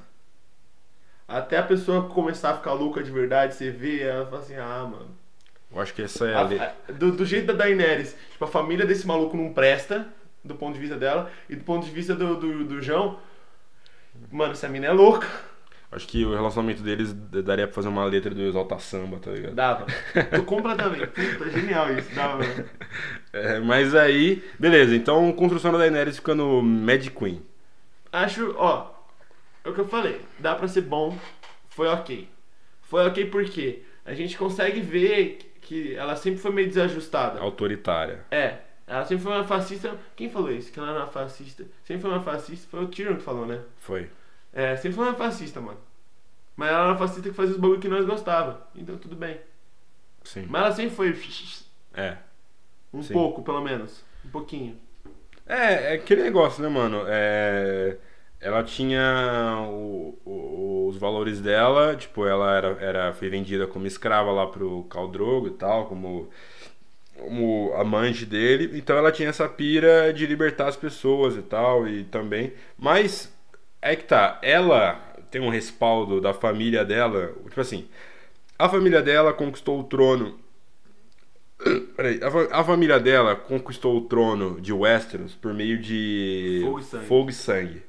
Até 1.27 1.57
a 1.59 1.63
pessoa 1.63 2.09
começar 2.09 2.51
a 2.51 2.57
ficar 2.57 2.73
louca 2.75 3.03
de 3.03 3.11
verdade, 3.11 3.55
você 3.55 3.71
vê, 3.71 4.03
ela 4.03 4.27
fala 4.27 4.43
assim, 4.43 4.57
ah, 4.57 4.89
mano. 4.91 5.17
Eu 5.73 5.81
acho 5.81 5.95
que 5.95 6.03
essa 6.03 6.27
é 6.27 6.35
a, 6.35 6.43
le- 6.43 6.59
A- 6.59 6.75
a- 6.89 6.93
do, 6.93 7.13
do 7.13 7.25
jeito 7.25 7.47
da 7.47 7.53
Daenerys, 7.55 8.17
tipo, 8.31 8.45
a 8.45 8.49
família 8.49 8.85
desse 8.87 9.07
maluco 9.07 9.37
não 9.37 9.53
presta, 9.53 10.07
do 10.45 10.55
ponto 10.55 10.75
de 10.75 10.81
vista 10.81 10.97
dela, 10.97 11.31
e 11.49 11.57
do 11.57 11.65
ponto 11.65 11.85
de 11.87 11.91
vista 11.93 12.15
do, 12.15 12.37
do, 12.37 12.65
do 12.65 12.83
João, 12.83 13.19
mano, 14.31 14.53
essa 14.53 14.69
mina 14.69 14.87
é 14.87 14.93
louca. 14.93 15.27
Acho 15.95 16.09
que 16.09 16.25
o 16.25 16.35
relacionamento 16.35 16.83
deles 16.83 17.13
daria 17.13 17.67
pra 17.67 17.75
fazer 17.75 17.89
uma 17.89 18.05
letra 18.05 18.35
do 18.35 18.43
Exalta 18.43 18.79
Samba, 18.81 19.19
tá 19.19 19.31
ligado? 19.31 19.55
Dava. 19.55 19.87
Tô 20.35 20.43
completamente. 20.43 21.07
Puta, 21.07 21.51
genial 21.51 21.97
isso. 21.97 22.13
Dava. 22.15 22.43
É, 23.33 23.59
mas 23.59 23.97
aí, 23.97 24.45
beleza, 24.61 24.95
então 24.95 25.33
construção 25.33 25.73
da 25.73 25.79
Daenerys 25.79 26.19
ficando 26.19 26.63
Mad 26.63 27.05
Queen. 27.09 27.43
Acho, 28.13 28.55
ó, 28.57 28.93
é 29.65 29.69
o 29.69 29.75
que 29.75 29.81
eu 29.81 29.89
falei. 29.89 30.21
Dá 30.39 30.55
pra 30.55 30.69
ser 30.69 30.83
bom, 30.83 31.19
foi 31.71 31.89
ok. 31.89 32.29
Foi 32.83 33.05
ok 33.05 33.25
porque 33.27 33.83
a 34.05 34.15
gente 34.15 34.39
consegue 34.39 34.81
ver 34.81 35.53
que 35.61 35.97
ela 35.97 36.15
sempre 36.15 36.39
foi 36.39 36.53
meio 36.53 36.69
desajustada. 36.69 37.41
Autoritária. 37.41 38.21
É, 38.31 38.59
ela 38.87 39.05
sempre 39.05 39.25
foi 39.25 39.33
uma 39.33 39.45
fascista. 39.45 39.99
Quem 40.15 40.31
falou 40.31 40.53
isso? 40.53 40.71
Que 40.71 40.79
ela 40.79 40.91
era 40.91 40.99
uma 41.01 41.09
fascista. 41.09 41.65
Sempre 41.83 42.03
foi 42.03 42.11
uma 42.13 42.23
fascista. 42.23 42.69
Foi 42.71 42.85
o 42.85 42.87
Tyrion 42.87 43.17
que 43.17 43.23
falou, 43.23 43.47
né? 43.47 43.61
Foi. 43.79 44.09
É, 44.55 44.77
sempre 44.77 44.93
foi 44.97 45.05
uma 45.07 45.15
fascista, 45.15 45.61
mano. 45.61 45.79
Mas 46.57 46.69
ela 46.69 46.79
era 46.79 46.89
uma 46.93 46.99
fascista 46.99 47.29
que 47.29 47.35
fazia 47.35 47.55
os 47.55 47.61
bagulho 47.61 47.81
que 47.81 47.89
nós 47.89 48.07
gostava. 48.07 48.69
Então 48.75 48.97
tudo 48.97 49.17
bem. 49.17 49.41
Sim. 50.23 50.47
Mas 50.49 50.63
ela 50.63 50.73
sempre 50.73 50.95
foi. 50.95 51.15
É. 51.95 52.17
Um 52.93 53.03
Sim. 53.03 53.13
pouco, 53.13 53.43
pelo 53.43 53.61
menos. 53.61 54.05
Um 54.25 54.31
pouquinho. 54.31 54.79
É, 55.47 55.93
é 55.93 55.95
aquele 55.95 56.23
negócio, 56.23 56.63
né, 56.63 56.69
mano? 56.69 57.03
É, 57.07 57.99
ela 58.41 58.63
tinha 58.63 59.67
o- 59.69 60.19
o- 60.25 60.87
os 60.89 60.97
valores 60.97 61.41
dela, 61.41 61.97
tipo, 61.97 62.25
ela 62.27 62.55
era, 62.57 62.69
era, 62.81 63.13
foi 63.13 63.29
vendida 63.29 63.67
como 63.67 63.87
escrava 63.87 64.31
lá 64.31 64.47
pro 64.47 64.85
Khal 64.85 65.09
Drogo 65.09 65.49
e 65.49 65.51
tal, 65.51 65.87
como, 65.87 66.31
como 67.19 67.73
amante 67.77 68.25
dele. 68.27 68.79
Então 68.79 68.97
ela 68.97 69.13
tinha 69.13 69.29
essa 69.29 69.49
pira 69.49 70.13
de 70.13 70.27
libertar 70.27 70.69
as 70.69 70.77
pessoas 70.77 71.37
e 71.37 71.43
tal, 71.43 71.87
e 71.89 72.05
também. 72.05 72.55
Mas 72.79 73.34
é 73.85 73.97
que 73.97 74.05
tá, 74.05 74.39
ela 74.43 74.95
tem 75.31 75.41
um 75.41 75.49
respaldo 75.51 76.21
da 76.21 76.33
família 76.35 76.85
dela, 76.85 77.35
tipo 77.49 77.61
assim, 77.61 77.89
a 78.59 78.69
família 78.69 79.03
dela 79.03 79.33
conquistou 79.33 79.81
o 79.81 79.85
trono 79.85 80.39
Peraí, 81.97 82.21
a, 82.23 82.31
fa- 82.31 82.49
a 82.51 82.65
família 82.65 82.99
dela 83.01 83.37
conquistou 83.37 83.97
o 83.97 84.01
trono 84.03 84.61
de 84.61 84.73
Westeros 84.73 85.35
por 85.35 85.55
meio 85.55 85.79
de 85.79 86.61
Fogo 86.65 86.81
e 86.81 86.85
sangue. 86.85 87.07
fogo 87.07 87.31
e 87.31 87.33
sangue. 87.33 87.83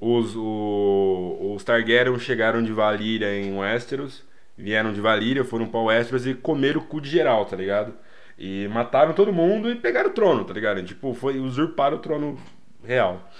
Os, 0.00 0.34
o- 0.36 1.54
os 1.54 1.64
Targaryen 1.64 2.18
chegaram 2.18 2.62
de 2.62 2.72
Valíria 2.72 3.34
em 3.38 3.56
Westeros, 3.56 4.24
vieram 4.56 4.92
de 4.92 5.00
Valíria, 5.00 5.44
foram 5.44 5.66
pra 5.68 5.80
Westeros 5.80 6.26
e 6.26 6.34
comeram 6.34 6.80
o 6.80 6.84
cu 6.84 7.00
de 7.00 7.08
geral, 7.08 7.46
tá 7.46 7.56
ligado? 7.56 7.94
E 8.38 8.66
mataram 8.68 9.12
todo 9.12 9.32
mundo 9.32 9.70
e 9.70 9.76
pegaram 9.76 10.10
o 10.10 10.12
trono, 10.12 10.44
tá 10.44 10.52
ligado? 10.52 10.82
Tipo, 10.82 11.14
foi 11.14 11.38
usurparam 11.38 11.96
o 11.98 12.00
trono 12.00 12.38
real. 12.84 13.30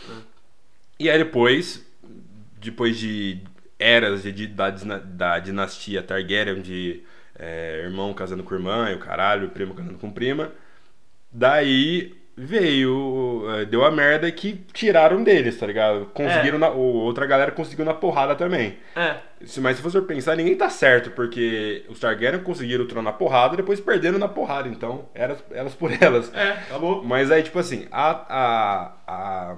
E 1.02 1.10
aí 1.10 1.18
depois, 1.18 1.84
depois 2.60 2.96
de 2.98 3.40
eras 3.78 4.22
de, 4.22 4.30
de- 4.32 4.46
da, 4.46 4.70
da 4.70 5.38
dinastia 5.40 6.02
Targaryen, 6.02 6.60
de 6.62 7.02
é, 7.38 7.82
irmão 7.84 8.14
casando 8.14 8.42
com 8.44 8.54
irmã, 8.54 8.90
e 8.90 8.94
o 8.94 8.98
caralho, 8.98 9.50
primo 9.50 9.74
casando 9.74 9.98
com 9.98 10.10
prima, 10.10 10.52
daí 11.30 12.14
veio, 12.36 13.44
é, 13.50 13.64
deu 13.66 13.84
a 13.84 13.90
merda 13.90 14.30
que 14.32 14.54
tiraram 14.72 15.22
deles, 15.22 15.58
tá 15.58 15.66
ligado? 15.66 16.06
Conseguiram, 16.14 16.56
É. 16.56 16.60
na, 16.60 16.68
outra 16.70 17.26
galera 17.26 17.50
conseguiu 17.52 17.84
na 17.84 17.92
porrada 17.92 18.34
também. 18.34 18.78
É, 18.96 19.16
Se- 19.44 19.60
Mas 19.60 19.76
se 19.76 19.82
você 19.82 19.98
for 20.00 20.06
pensar, 20.06 20.36
ninguém 20.36 20.56
tá 20.56 20.70
certo, 20.70 21.10
porque 21.10 21.84
os 21.88 21.98
Targaryen 22.00 22.40
conseguiram 22.42 22.84
o 22.84 22.88
trono 22.88 23.02
na 23.04 23.12
porrada, 23.12 23.56
depois 23.56 23.80
perderam 23.80 24.18
na 24.18 24.28
porrada, 24.28 24.68
então, 24.68 25.08
elas, 25.14 25.44
elas 25.50 25.74
por 25.74 25.90
elas. 26.00 26.32
é, 26.34 26.52
acabou. 26.52 27.02
Mas 27.04 27.30
aí, 27.30 27.42
tipo 27.42 27.58
assim, 27.58 27.86
a, 27.90 28.10
a, 28.10 28.92
a, 29.06 29.56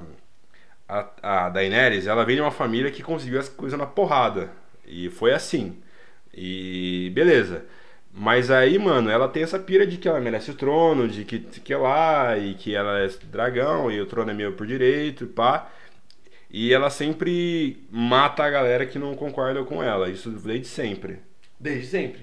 a, 0.88 1.47
a 1.47 1.49
Daenerys, 1.51 2.07
ela 2.07 2.25
vem 2.25 2.37
de 2.37 2.42
uma 2.42 2.51
família 2.51 2.90
que 2.90 3.03
conseguiu 3.03 3.40
as 3.40 3.49
coisas 3.49 3.79
na 3.79 3.87
porrada. 3.87 4.51
E 4.87 5.11
foi 5.11 5.33
assim. 5.33 5.77
E 6.33 7.11
beleza. 7.14 7.64
Mas 8.12 8.51
aí, 8.51 8.79
mano, 8.79 9.11
ela 9.11 9.29
tem 9.29 9.42
essa 9.42 9.59
pira 9.59 9.87
de 9.87 9.97
que 9.97 10.09
ela 10.09 10.20
merece 10.20 10.51
o 10.51 10.55
trono, 10.55 11.09
de 11.09 11.25
que, 11.25 11.40
que 11.40 11.75
lá, 11.75 12.38
e 12.38 12.55
que 12.55 12.75
ela 12.75 13.01
é 13.01 13.09
dragão, 13.25 13.90
e 13.90 14.01
o 14.01 14.07
trono 14.07 14.31
é 14.31 14.35
meu 14.35 14.53
por 14.53 14.66
direito, 14.66 15.25
e 15.25 15.27
pá. 15.27 15.70
E 16.49 16.73
ela 16.73 16.90
sempre 16.90 17.85
mata 17.90 18.44
a 18.44 18.51
galera 18.51 18.87
que 18.87 18.99
não 18.99 19.16
concorda 19.16 19.64
com 19.64 19.83
ela. 19.83 20.09
Isso 20.09 20.31
desde 20.31 20.68
sempre. 20.68 21.18
Desde 21.59 21.87
sempre. 21.88 22.20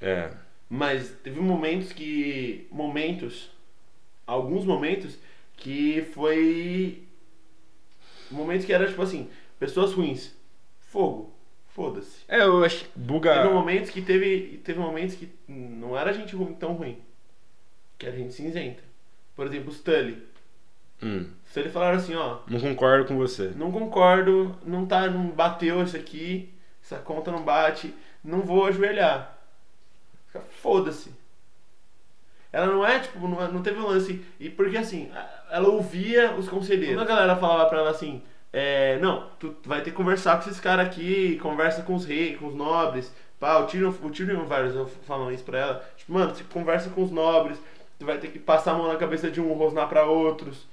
É. 0.00 0.30
Mas 0.70 1.10
teve 1.24 1.40
momentos 1.40 1.92
que. 1.92 2.68
Momentos. 2.70 3.50
Alguns 4.24 4.64
momentos 4.64 5.18
que 5.56 6.06
foi. 6.14 7.02
Momentos 8.30 8.66
que 8.66 8.72
era 8.72 8.86
tipo 8.86 9.02
assim: 9.02 9.28
pessoas 9.58 9.92
ruins. 9.92 10.34
Fogo. 10.80 11.32
Foda-se. 11.68 12.24
É, 12.26 12.40
eu 12.42 12.64
acho 12.64 12.84
que 12.84 12.90
buga. 12.98 13.34
Teve 13.34 13.54
momentos 13.54 13.90
que 13.90 14.02
teve. 14.02 14.60
Teve 14.64 14.78
momentos 14.80 15.14
que 15.14 15.28
não 15.46 15.96
era 15.96 16.12
gente 16.12 16.34
ruim, 16.34 16.54
tão 16.54 16.72
ruim. 16.72 17.00
Que 17.96 18.06
era 18.06 18.16
gente 18.16 18.34
cinzenta. 18.34 18.82
Por 19.36 19.46
exemplo, 19.46 19.70
os 19.70 19.80
Tully. 19.80 20.26
Hum, 21.00 21.30
Os 21.46 21.52
Tully 21.54 21.68
falaram 21.70 21.98
assim, 21.98 22.16
ó. 22.16 22.40
não 22.48 22.58
concordo 22.58 23.04
com 23.06 23.16
você. 23.16 23.52
Não 23.54 23.70
concordo, 23.70 24.56
não 24.64 24.84
tá, 24.84 25.08
não 25.08 25.28
bateu 25.28 25.80
isso 25.84 25.96
aqui, 25.96 26.52
essa 26.82 26.98
conta 26.98 27.30
não 27.30 27.44
bate, 27.44 27.94
não 28.24 28.40
vou 28.40 28.66
ajoelhar. 28.66 29.38
Foda-se. 30.60 31.12
Ela 32.52 32.66
não 32.66 32.84
é, 32.84 32.98
tipo, 32.98 33.20
não, 33.28 33.52
não 33.52 33.62
teve 33.62 33.78
um 33.78 33.86
lance. 33.86 34.24
E 34.40 34.50
porque 34.50 34.76
assim, 34.76 35.10
ela 35.50 35.68
ouvia 35.68 36.32
os 36.32 36.48
conselheiros. 36.48 36.96
Quando 36.96 37.06
a 37.06 37.14
galera 37.14 37.36
falava 37.36 37.68
pra 37.68 37.78
ela 37.78 37.90
assim, 37.90 38.22
é, 38.52 38.98
não, 38.98 39.28
tu 39.38 39.54
vai 39.64 39.80
ter 39.82 39.90
que 39.90 39.96
conversar 39.96 40.36
com 40.36 40.48
esses 40.48 40.60
caras 40.60 40.86
aqui, 40.86 41.38
conversa 41.42 41.82
com 41.82 41.94
os 41.94 42.04
reis, 42.04 42.38
com 42.38 42.46
os 42.46 42.54
nobres. 42.54 43.12
Pá, 43.38 43.58
o 43.58 43.66
Tyrion, 43.66 43.92
o 44.02 44.10
Tyrion 44.10 44.44
vários 44.44 44.74
falando 45.06 45.32
isso 45.32 45.44
pra 45.44 45.58
ela. 45.58 45.84
Tipo, 45.96 46.12
mano, 46.12 46.34
você 46.34 46.42
conversa 46.44 46.90
com 46.90 47.02
os 47.02 47.10
nobres, 47.10 47.60
tu 47.98 48.04
vai 48.04 48.18
ter 48.18 48.28
que 48.28 48.38
passar 48.38 48.72
a 48.72 48.74
mão 48.74 48.88
na 48.88 48.96
cabeça 48.96 49.30
de 49.30 49.40
um, 49.40 49.52
rosnar 49.52 49.88
pra 49.88 50.04
outros. 50.04 50.66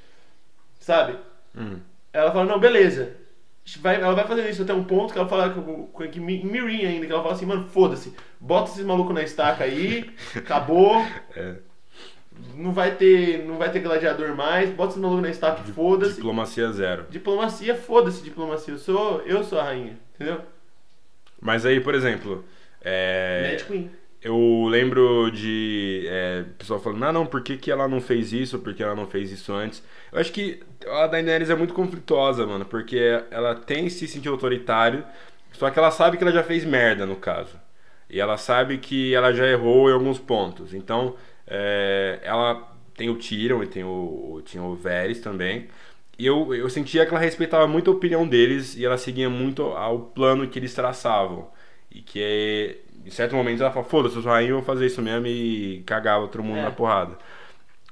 Sabe? 0.80 1.18
Hum. 1.56 1.80
Ela 2.12 2.32
fala, 2.32 2.46
não, 2.46 2.60
beleza. 2.60 3.16
Vai, 3.82 3.96
ela 3.96 4.14
vai 4.14 4.28
fazendo 4.28 4.50
isso 4.50 4.62
até 4.62 4.74
um 4.74 4.84
ponto 4.84 5.12
que 5.12 5.18
ela 5.18 5.28
fala 5.28 5.50
com, 5.50 5.88
que 6.08 6.20
Mirim 6.20 6.86
ainda, 6.86 7.06
que 7.06 7.12
ela 7.12 7.24
fala 7.24 7.34
assim, 7.34 7.48
mano, 7.48 7.68
foda-se, 7.68 8.14
bota 8.40 8.70
esses 8.70 8.86
malucos 8.86 9.14
na 9.14 9.24
estaca 9.24 9.64
aí, 9.64 10.14
acabou. 10.36 10.98
É. 11.36 11.56
Não 12.56 12.72
vai 12.72 12.96
ter. 12.96 13.46
Não 13.46 13.58
vai 13.58 13.72
ter 13.72 13.80
gladiador 13.80 14.36
mais, 14.36 14.70
bota 14.70 14.92
esses 14.92 15.02
malucos 15.02 15.24
na 15.24 15.30
estaca 15.30 15.62
e 15.68 15.72
foda-se. 15.72 16.16
Diplomacia 16.16 16.72
zero. 16.72 17.06
Diplomacia, 17.10 17.76
foda-se 17.76 18.24
diplomacia. 18.24 18.74
Eu 18.74 18.78
sou, 18.78 19.22
eu 19.22 19.44
sou 19.44 19.60
a 19.60 19.64
rainha, 19.64 19.98
entendeu? 20.16 20.42
Mas 21.42 21.66
aí, 21.66 21.80
por 21.80 21.94
exemplo, 21.94 22.44
é, 22.82 23.52
Mad 23.52 23.68
Queen. 23.68 23.92
eu 24.22 24.68
lembro 24.70 25.30
de 25.32 26.06
é, 26.08 26.44
pessoal 26.58 26.80
falando, 26.80 27.04
ah 27.04 27.12
não, 27.14 27.26
por 27.26 27.42
que, 27.42 27.58
que 27.58 27.70
ela 27.70 27.88
não 27.88 28.02
fez 28.02 28.32
isso? 28.34 28.60
Por 28.60 28.74
que 28.74 28.82
ela 28.82 28.96
não 28.96 29.06
fez 29.06 29.32
isso 29.32 29.54
antes? 29.54 29.84
Eu 30.12 30.20
acho 30.20 30.32
que 30.32 30.62
a 30.88 31.08
Daenerys 31.08 31.50
é 31.50 31.56
muito 31.56 31.74
conflituosa, 31.74 32.46
mano, 32.46 32.66
porque 32.66 33.24
ela 33.30 33.56
tem 33.56 33.88
esse 33.88 34.08
sentido 34.08 34.32
autoritário, 34.32 35.04
só 35.52 35.70
que 35.70 35.78
ela 35.78 35.92
sabe 35.92 36.18
que 36.18 36.24
ela 36.24 36.32
já 36.34 36.44
fez 36.44 36.64
merda, 36.66 37.06
no 37.06 37.16
caso. 37.16 37.60
E 38.10 38.20
ela 38.20 38.38
sabe 38.38 38.78
que 38.78 39.14
ela 39.14 39.34
já 39.34 39.48
errou 39.48 39.90
em 39.90 39.94
alguns 39.94 40.20
pontos. 40.20 40.74
Então, 40.74 41.16
é, 41.48 42.20
ela 42.24 42.72
tem 42.96 43.10
o 43.10 43.16
Tyrion 43.18 43.64
e 43.64 43.68
tem 43.68 43.84
o, 43.84 44.42
tinha 44.46 44.64
o 44.64 44.76
Varys 44.76 45.20
também. 45.20 45.68
E 46.18 46.26
eu, 46.26 46.54
eu 46.56 46.70
sentia 46.70 47.06
que 47.06 47.12
ela 47.12 47.20
respeitava 47.20 47.68
muito 47.68 47.92
a 47.92 47.94
opinião 47.94 48.28
deles 48.28 48.76
e 48.78 48.86
ela 48.86 48.98
seguia 48.98 49.30
muito 49.30 49.64
ao 49.64 50.00
plano 50.00 50.48
que 50.48 50.58
eles 50.60 50.74
traçavam. 50.74 51.50
E 51.92 52.02
que 52.02 52.80
em 53.06 53.10
certo 53.12 53.36
momento 53.36 53.62
ela 53.62 53.72
fala, 53.72 53.86
foda-se, 53.86 54.16
eu 54.16 54.22
sou 54.22 54.32
rainha, 54.32 54.52
eu 54.52 54.56
vou 54.58 54.66
fazer 54.66 54.86
isso 54.88 55.02
mesmo 55.02 55.28
e 55.28 55.84
cagava 55.86 56.28
todo 56.28 56.44
mundo 56.44 56.60
É. 56.60 56.64
na 56.64 56.72
porrada. 56.72 57.18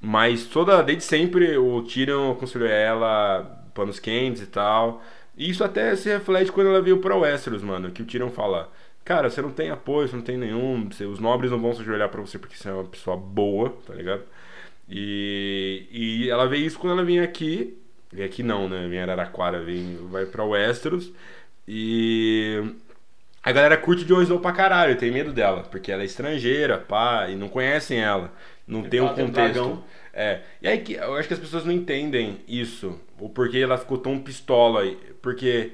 Mas 0.01 0.45
toda, 0.47 0.81
desde 0.83 1.03
sempre 1.03 1.57
o 1.57 1.81
Tyrion 1.83 2.31
aconselhou 2.31 2.67
ela 2.67 3.43
panos 3.73 3.99
quentes 3.99 4.41
e 4.41 4.47
tal. 4.47 5.01
E 5.37 5.49
isso 5.49 5.63
até 5.63 5.95
se 5.95 6.09
reflete 6.09 6.51
quando 6.51 6.67
ela 6.69 6.81
veio 6.81 6.99
pra 6.99 7.15
Westeros, 7.15 7.63
mano, 7.63 7.91
que 7.91 8.01
o 8.01 8.05
Tyrion 8.05 8.29
fala: 8.29 8.69
Cara, 9.05 9.29
você 9.29 9.41
não 9.41 9.51
tem 9.51 9.69
apoio, 9.69 10.07
você 10.07 10.15
não 10.15 10.23
tem 10.23 10.37
nenhum, 10.37 10.89
você- 10.89 11.05
os 11.05 11.19
nobres 11.19 11.51
não 11.51 11.59
vão 11.59 11.73
se 11.73 11.81
ajoelhar 11.81 12.09
pra 12.09 12.21
você 12.21 12.39
porque 12.39 12.55
você 12.55 12.69
é 12.69 12.73
uma 12.73 12.85
pessoa 12.85 13.17
boa, 13.17 13.75
tá 13.85 13.93
ligado? 13.93 14.23
E, 14.89 15.87
e 15.91 16.29
ela 16.29 16.47
vê 16.47 16.57
isso 16.57 16.77
quando 16.79 16.93
ela 16.93 17.03
vem 17.05 17.19
aqui. 17.19 17.77
Vem 18.11 18.25
aqui 18.25 18.43
não, 18.43 18.69
né? 18.69 18.87
Vem 18.87 18.99
em 18.99 19.01
Araraquara, 19.01 19.61
vem, 19.61 19.97
vai 20.09 20.25
pra 20.25 20.43
Westeros. 20.45 21.11
E 21.67 22.61
a 23.41 23.51
galera 23.51 23.77
curte 23.77 24.05
Jon 24.05 24.21
Snow 24.21 24.39
pra 24.39 24.51
caralho, 24.51 24.97
tem 24.97 25.11
medo 25.11 25.31
dela, 25.33 25.63
porque 25.63 25.91
ela 25.91 26.01
é 26.03 26.05
estrangeira, 26.05 26.77
pá, 26.77 27.27
e 27.29 27.35
não 27.35 27.49
conhecem 27.49 27.99
ela. 27.99 28.31
Não 28.67 28.83
tem 28.83 29.01
um 29.01 29.05
ela 29.07 29.15
tem 29.15 29.23
um 29.25 29.27
contexto. 29.27 29.53
dragão. 29.53 29.83
É. 30.13 30.41
E 30.61 30.67
aí 30.67 30.77
que 30.79 30.93
eu 30.93 31.15
acho 31.15 31.27
que 31.27 31.33
as 31.33 31.39
pessoas 31.39 31.65
não 31.65 31.71
entendem 31.73 32.39
isso, 32.47 32.99
o 33.19 33.27
porquê 33.29 33.59
ela 33.59 33.77
ficou 33.77 33.97
tão 33.97 34.19
pistola, 34.19 34.83
porque 35.21 35.71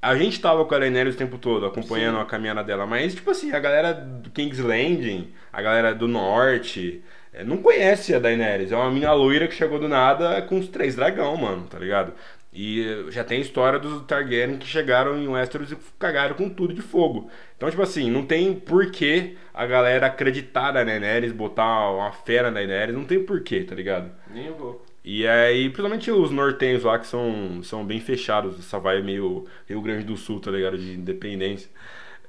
a 0.00 0.16
gente 0.16 0.40
tava 0.40 0.64
com 0.64 0.74
a 0.74 0.78
Daenerys 0.78 1.14
o 1.14 1.18
tempo 1.18 1.38
todo, 1.38 1.66
acompanhando 1.66 2.16
Sim. 2.16 2.22
a 2.22 2.26
caminhada 2.26 2.62
dela, 2.62 2.86
mas 2.86 3.14
tipo 3.14 3.30
assim, 3.30 3.52
a 3.52 3.58
galera 3.58 3.92
do 3.92 4.30
King's 4.30 4.58
Landing, 4.58 5.32
a 5.52 5.60
galera 5.60 5.94
do 5.94 6.06
norte, 6.06 7.02
é, 7.32 7.42
não 7.44 7.58
conhece 7.58 8.14
a 8.14 8.18
Daenerys, 8.18 8.72
é 8.72 8.76
uma 8.76 8.90
mina 8.90 9.12
loira 9.12 9.48
que 9.48 9.54
chegou 9.54 9.78
do 9.78 9.88
nada 9.88 10.40
com 10.42 10.58
os 10.58 10.68
três 10.68 10.94
dragão, 10.94 11.36
mano, 11.36 11.66
tá 11.68 11.78
ligado? 11.78 12.12
E 12.52 12.80
eh, 12.80 13.10
já 13.10 13.22
tem 13.24 13.38
a 13.38 13.40
história 13.42 13.78
dos 13.78 14.02
Targaryen 14.06 14.56
que 14.58 14.66
chegaram 14.66 15.18
em 15.18 15.28
Westeros 15.28 15.70
e 15.70 15.76
cagaram 15.98 16.34
com 16.34 16.48
tudo 16.48 16.72
de 16.72 16.80
fogo. 16.80 17.30
Então, 17.56 17.68
tipo 17.70 17.82
assim, 17.82 18.10
não 18.10 18.24
tem 18.24 18.54
porquê 18.54 19.36
a 19.52 19.66
galera 19.66 20.06
acreditar 20.06 20.72
na 20.72 20.82
Daenerys, 20.82 21.32
botar 21.32 21.90
uma 21.90 22.10
fera 22.10 22.50
na 22.50 22.60
Daenerys, 22.60 22.94
não 22.94 23.04
tem 23.04 23.22
porquê, 23.22 23.64
tá 23.64 23.74
ligado? 23.74 24.10
Nem 24.30 24.46
eu 24.46 24.56
vou. 24.56 24.87
E 25.04 25.26
aí, 25.26 25.70
principalmente 25.70 26.10
os 26.10 26.30
nortenhos 26.30 26.84
lá 26.84 26.98
que 26.98 27.06
são, 27.06 27.62
são 27.62 27.84
bem 27.84 28.00
fechados, 28.00 28.58
essa 28.58 28.78
vai 28.78 29.00
meio 29.02 29.46
Rio 29.68 29.80
Grande 29.80 30.04
do 30.04 30.16
Sul, 30.16 30.40
tá 30.40 30.50
ligado? 30.50 30.76
De 30.78 30.92
independência. 30.94 31.70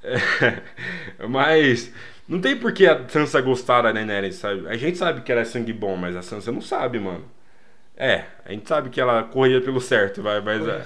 É, 0.04 0.62
mas 1.28 1.94
não 2.28 2.40
tem 2.42 2.58
por 2.58 2.72
que 2.74 2.88
a 2.88 3.08
Sansa 3.10 3.42
gostar 3.42 3.82
da 3.82 3.92
Daenerys, 3.92 4.36
sabe? 4.36 4.68
A 4.68 4.78
gente 4.78 4.98
sabe 4.98 5.22
que 5.22 5.32
ela 5.32 5.42
é 5.42 5.46
sangue 5.46 5.74
bom, 5.74 5.96
mas 5.98 6.16
a 6.16 6.22
Sansa 6.22 6.52
não 6.52 6.62
sabe, 6.62 7.00
mano. 7.00 7.26
É, 7.98 8.26
a 8.46 8.52
gente 8.54 8.68
sabe 8.68 8.90
que 8.90 9.02
ela 9.02 9.24
corria 9.24 9.60
pelo 9.62 9.82
certo, 9.82 10.22
vai, 10.22 10.40
mas 10.40 10.66
a, 10.68 10.82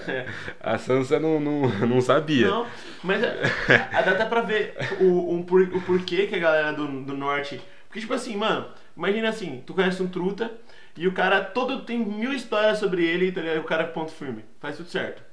a 0.74 0.78
Sansa 0.80 1.20
não, 1.20 1.40
não, 1.40 1.70
não 1.88 2.02
sabia. 2.02 2.48
Não, 2.48 2.68
mas 3.04 3.22
é, 3.22 3.40
a- 3.94 4.02
dá 4.02 4.12
até 4.14 4.26
pra 4.26 4.42
ver 4.42 4.76
o, 5.00 5.34
um 5.36 5.44
por- 5.44 5.62
o 5.62 5.82
porquê 5.82 6.26
que 6.28 6.36
a 6.36 6.40
galera 6.40 6.74
do, 6.74 6.88
do 7.04 7.14
norte. 7.16 7.62
Porque, 7.88 8.00
tipo 8.00 8.14
assim, 8.14 8.36
mano, 8.36 8.66
imagina 8.98 9.30
assim, 9.30 9.62
tu 9.66 9.74
conhece 9.76 10.02
um 10.02 10.08
truta 10.08 10.52
e 10.96 11.08
o 11.08 11.12
cara 11.12 11.44
todo 11.44 11.82
tem 11.82 11.98
mil 12.00 12.34
histórias 12.34 12.78
sobre 12.80 13.04
ele, 13.06 13.32
tá 13.32 13.42
ligado? 13.42 13.60
o 13.60 13.64
cara 13.64 13.84
é 13.84 13.88
ponto 13.88 14.12
firme, 14.12 14.44
faz 14.60 14.78
tudo 14.78 14.90
certo. 14.90 15.24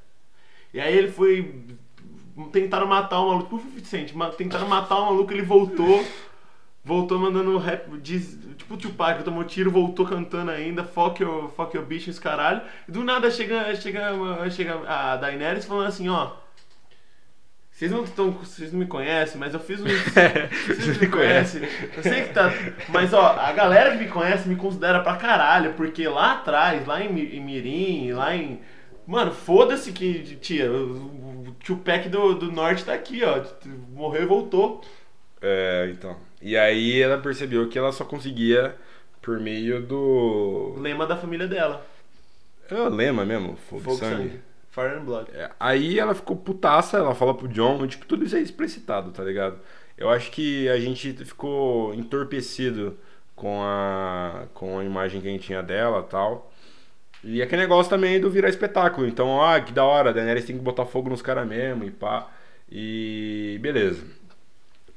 E 0.72 0.80
aí 0.80 0.96
ele 0.96 1.10
foi. 1.10 1.64
Tentaram 2.52 2.86
matar 2.86 3.20
o 3.20 3.28
maluco, 3.28 3.58
por 3.58 3.60
50 3.60 3.84
Cent, 3.86 4.12
ma- 4.14 4.30
tentaram 4.30 4.66
matar 4.66 4.98
o 4.98 5.06
maluco, 5.06 5.32
ele 5.32 5.42
voltou. 5.42 6.04
Voltou 6.82 7.18
mandando 7.18 7.58
rap, 7.58 7.90
diz, 7.98 8.38
tipo 8.56 8.72
o 8.72 8.76
Tupac, 8.78 9.22
tomou 9.22 9.44
tiro, 9.44 9.70
voltou 9.70 10.06
cantando 10.06 10.50
ainda, 10.50 10.82
fuck 10.82 11.22
your, 11.22 11.50
fuck 11.50 11.76
your 11.76 11.84
bitch, 11.84 12.08
esse 12.08 12.18
caralho. 12.18 12.62
E 12.88 12.90
do 12.92 13.04
nada 13.04 13.30
chega, 13.30 13.74
chega, 13.76 14.48
chega 14.50 14.80
a 14.88 15.16
Daenerys 15.16 15.66
falando 15.66 15.88
assim, 15.88 16.08
ó. 16.08 16.32
Vocês 17.80 17.90
não, 17.90 18.04
tão, 18.04 18.30
vocês 18.32 18.72
não 18.72 18.78
me 18.78 18.84
conhecem, 18.84 19.40
mas 19.40 19.54
eu 19.54 19.60
fiz 19.60 19.80
um. 19.80 19.84
Vocês 20.68 20.86
não 20.86 21.00
me 21.00 21.08
conhecem. 21.08 21.62
Eu 21.96 22.02
sei 22.02 22.24
que 22.24 22.34
tá. 22.34 22.52
Mas 22.90 23.14
ó, 23.14 23.38
a 23.38 23.50
galera 23.52 23.92
que 23.92 24.04
me 24.04 24.10
conhece 24.10 24.46
me 24.46 24.54
considera 24.54 25.00
pra 25.00 25.16
caralho, 25.16 25.72
porque 25.72 26.06
lá 26.06 26.34
atrás, 26.34 26.86
lá 26.86 27.02
em, 27.02 27.08
em 27.08 27.40
Mirim, 27.40 28.12
lá 28.12 28.36
em. 28.36 28.60
Mano, 29.06 29.32
foda-se 29.32 29.92
que, 29.92 30.36
tia, 30.36 30.70
o, 30.70 31.46
o 31.48 31.56
Tupac 31.64 32.06
do, 32.10 32.34
do 32.34 32.52
norte 32.52 32.84
tá 32.84 32.92
aqui, 32.92 33.22
ó. 33.24 33.42
Morreu 33.94 34.24
e 34.24 34.26
voltou. 34.26 34.82
É, 35.40 35.88
então. 35.90 36.18
E 36.42 36.58
aí 36.58 37.00
ela 37.00 37.16
percebeu 37.16 37.66
que 37.70 37.78
ela 37.78 37.92
só 37.92 38.04
conseguia 38.04 38.76
por 39.22 39.40
meio 39.40 39.80
do. 39.80 40.74
Lema 40.76 41.06
da 41.06 41.16
família 41.16 41.48
dela. 41.48 41.86
É 42.70 42.74
o 42.74 42.90
lema 42.90 43.24
mesmo, 43.24 43.56
fogo, 43.56 43.82
Fogo 43.84 43.96
sangue. 43.96 44.16
sangue. 44.28 44.49
Fire 44.70 44.96
and 44.96 45.04
Blood. 45.04 45.30
É, 45.32 45.50
aí 45.58 45.98
ela 45.98 46.14
ficou 46.14 46.36
putaça, 46.36 46.98
ela 46.98 47.14
fala 47.14 47.34
pro 47.34 47.48
John, 47.48 47.86
tipo, 47.86 48.06
tudo 48.06 48.24
isso 48.24 48.36
é 48.36 48.40
explicitado, 48.40 49.10
tá 49.10 49.24
ligado? 49.24 49.58
Eu 49.98 50.08
acho 50.08 50.30
que 50.30 50.68
a 50.68 50.78
gente 50.78 51.12
ficou 51.24 51.92
entorpecido 51.94 52.96
com 53.34 53.62
a, 53.62 54.46
com 54.54 54.78
a 54.78 54.84
imagem 54.84 55.20
que 55.20 55.28
a 55.28 55.30
gente 55.30 55.44
tinha 55.46 55.62
dela 55.62 56.02
tal. 56.02 56.52
E 57.22 57.42
aquele 57.42 57.62
negócio 57.62 57.90
também 57.90 58.20
do 58.20 58.30
virar 58.30 58.48
espetáculo. 58.48 59.06
Então, 59.06 59.42
ah, 59.42 59.60
que 59.60 59.72
da 59.72 59.84
hora, 59.84 60.10
a 60.10 60.12
Daenerys 60.12 60.44
tem 60.44 60.56
que 60.56 60.62
botar 60.62 60.86
fogo 60.86 61.10
nos 61.10 61.20
caras 61.20 61.46
mesmo 61.46 61.84
e 61.84 61.90
pá. 61.90 62.30
E 62.70 63.58
beleza. 63.60 64.06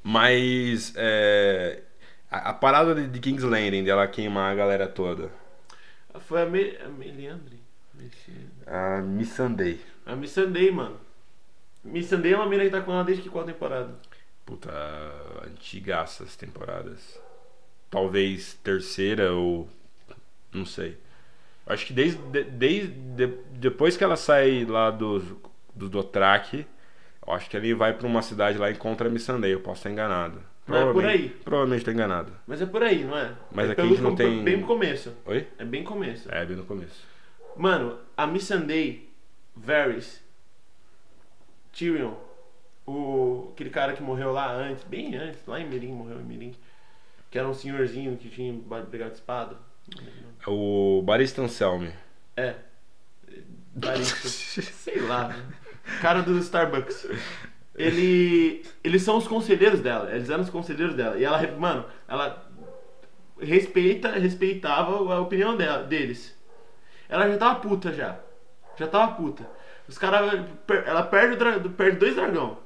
Mas 0.02 0.94
é, 0.96 1.82
a, 2.32 2.50
a 2.50 2.54
parada 2.54 2.96
de, 2.96 3.08
de 3.08 3.20
King's 3.20 3.44
Landing, 3.44 3.84
dela 3.84 4.08
queimar 4.08 4.52
a 4.52 4.56
galera 4.56 4.88
toda. 4.88 5.32
Foi 6.22 6.42
a, 6.42 6.46
Me, 6.46 6.78
a 6.78 6.88
Meliandre? 6.90 7.60
A 8.68 9.02
Missandei. 9.02 9.80
A 10.06 10.16
Missandei, 10.16 10.72
mano. 10.72 10.98
Missandei 11.84 12.34
é 12.34 12.36
uma 12.36 12.48
mina 12.48 12.64
que 12.64 12.70
tá 12.70 12.82
com 12.82 12.92
ela 12.92 13.04
desde 13.04 13.24
que 13.24 13.30
qual 13.30 13.46
temporada? 13.46 13.94
Puta, 14.46 14.72
antigaças 15.46 16.36
temporadas. 16.36 17.20
Talvez 17.90 18.56
terceira 18.64 19.34
ou. 19.34 19.70
Não 20.52 20.66
sei. 20.66 20.98
Acho 21.66 21.86
que 21.86 21.94
desde, 21.94 22.18
de- 22.24 22.44
desde 22.44 22.88
de- 22.90 23.38
depois 23.54 23.96
que 23.96 24.04
ela 24.04 24.18
sai 24.18 24.66
lá 24.66 24.92
dos 24.92 25.24
do 25.76 25.90
Dothraki, 25.90 26.66
eu 27.26 27.34
acho 27.34 27.50
que 27.50 27.56
ele 27.58 27.74
vai 27.74 27.94
pra 27.94 28.06
uma 28.08 28.22
cidade 28.22 28.58
lá 28.58 28.70
e 28.70 28.74
encontra 28.74 29.08
a 29.08 29.12
Missandei. 29.12 29.54
Eu 29.54 29.62
posso 29.62 29.80
estar 29.80 29.90
enganado. 29.92 30.42
Não 30.68 30.90
é 30.90 30.94
por 30.94 31.06
aí. 31.06 31.30
Provavelmente 31.44 31.84
tô 31.86 31.92
enganado. 31.92 32.32
Mas 32.48 32.62
é 32.62 32.66
por 32.66 32.84
aí, 32.84 33.04
não 33.04 33.18
é? 33.18 33.34
Mas 33.52 33.70
é 33.70 33.72
aqui 33.74 33.82
a 33.82 33.86
gente 33.86 34.02
não 34.02 34.16
tem- 34.16 34.44
Bem 34.44 34.58
no 34.58 34.68
começo. 34.68 35.14
Oi? 35.26 35.48
É 35.58 35.66
bem 35.66 35.84
começo. 35.84 36.28
É, 36.34 36.46
bem 36.46 36.56
no 36.56 36.64
começo. 36.66 37.06
Mano, 37.56 38.00
a 38.18 38.26
Missandei, 38.26 39.10
Varys, 39.56 40.22
Tyrion, 41.72 42.16
o, 42.86 43.50
aquele 43.54 43.70
cara 43.70 43.94
que 43.94 44.04
morreu 44.04 44.32
lá 44.32 44.52
antes, 44.52 44.84
bem 44.84 45.16
antes, 45.16 45.46
lá 45.46 45.60
em 45.60 45.68
Mirim, 45.68 45.94
morreu 45.94 46.20
em 46.20 46.24
Mirim, 46.24 46.56
que 47.30 47.38
era 47.38 47.48
um 47.48 47.54
senhorzinho 47.54 48.18
que 48.18 48.30
tinha 48.30 48.54
brigado 48.90 49.12
de 49.12 49.18
espada. 49.18 49.58
É 50.46 50.50
o 50.50 51.02
Baristan 51.04 51.48
Selmy. 51.48 51.94
É. 52.36 52.56
Barista. 53.76 54.28
Sei 54.28 55.00
lá. 55.02 55.30
né? 55.30 55.46
Cara 56.02 56.22
do 56.22 56.38
Starbucks. 56.38 57.08
Ele. 57.76 58.64
Eles 58.84 59.02
são 59.02 59.18
os 59.18 59.28
conselheiros 59.28 59.82
dela. 59.82 60.14
Eles 60.14 60.30
eram 60.30 60.44
os 60.44 60.50
conselheiros 60.50 60.96
dela. 60.96 61.18
E 61.18 61.24
ela, 61.24 61.40
mano, 61.58 61.86
ela 62.08 62.50
respeita, 63.40 64.12
respeitava 64.12 65.14
a 65.14 65.20
opinião 65.20 65.58
dela, 65.58 65.84
deles. 65.84 66.38
Ela 67.14 67.30
já 67.30 67.38
tava 67.38 67.60
puta 67.60 67.94
já. 67.94 68.18
Já 68.76 68.88
tava 68.88 69.14
puta. 69.14 69.44
Os 69.88 69.98
caras. 69.98 70.42
Ela 70.86 71.04
perde, 71.04 71.36
dra- 71.36 71.60
perde 71.78 71.98
dois 71.98 72.16
dragão. 72.16 72.58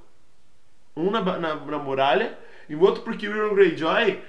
Um 0.95 1.11
na, 1.11 1.21
na, 1.21 1.55
na 1.55 1.77
muralha 1.77 2.37
e 2.69 2.75
o 2.75 2.81
outro 2.81 3.03
porque 3.03 3.27
o 3.27 3.35
Euron 3.35 3.53
Greyjoy, 3.55 4.19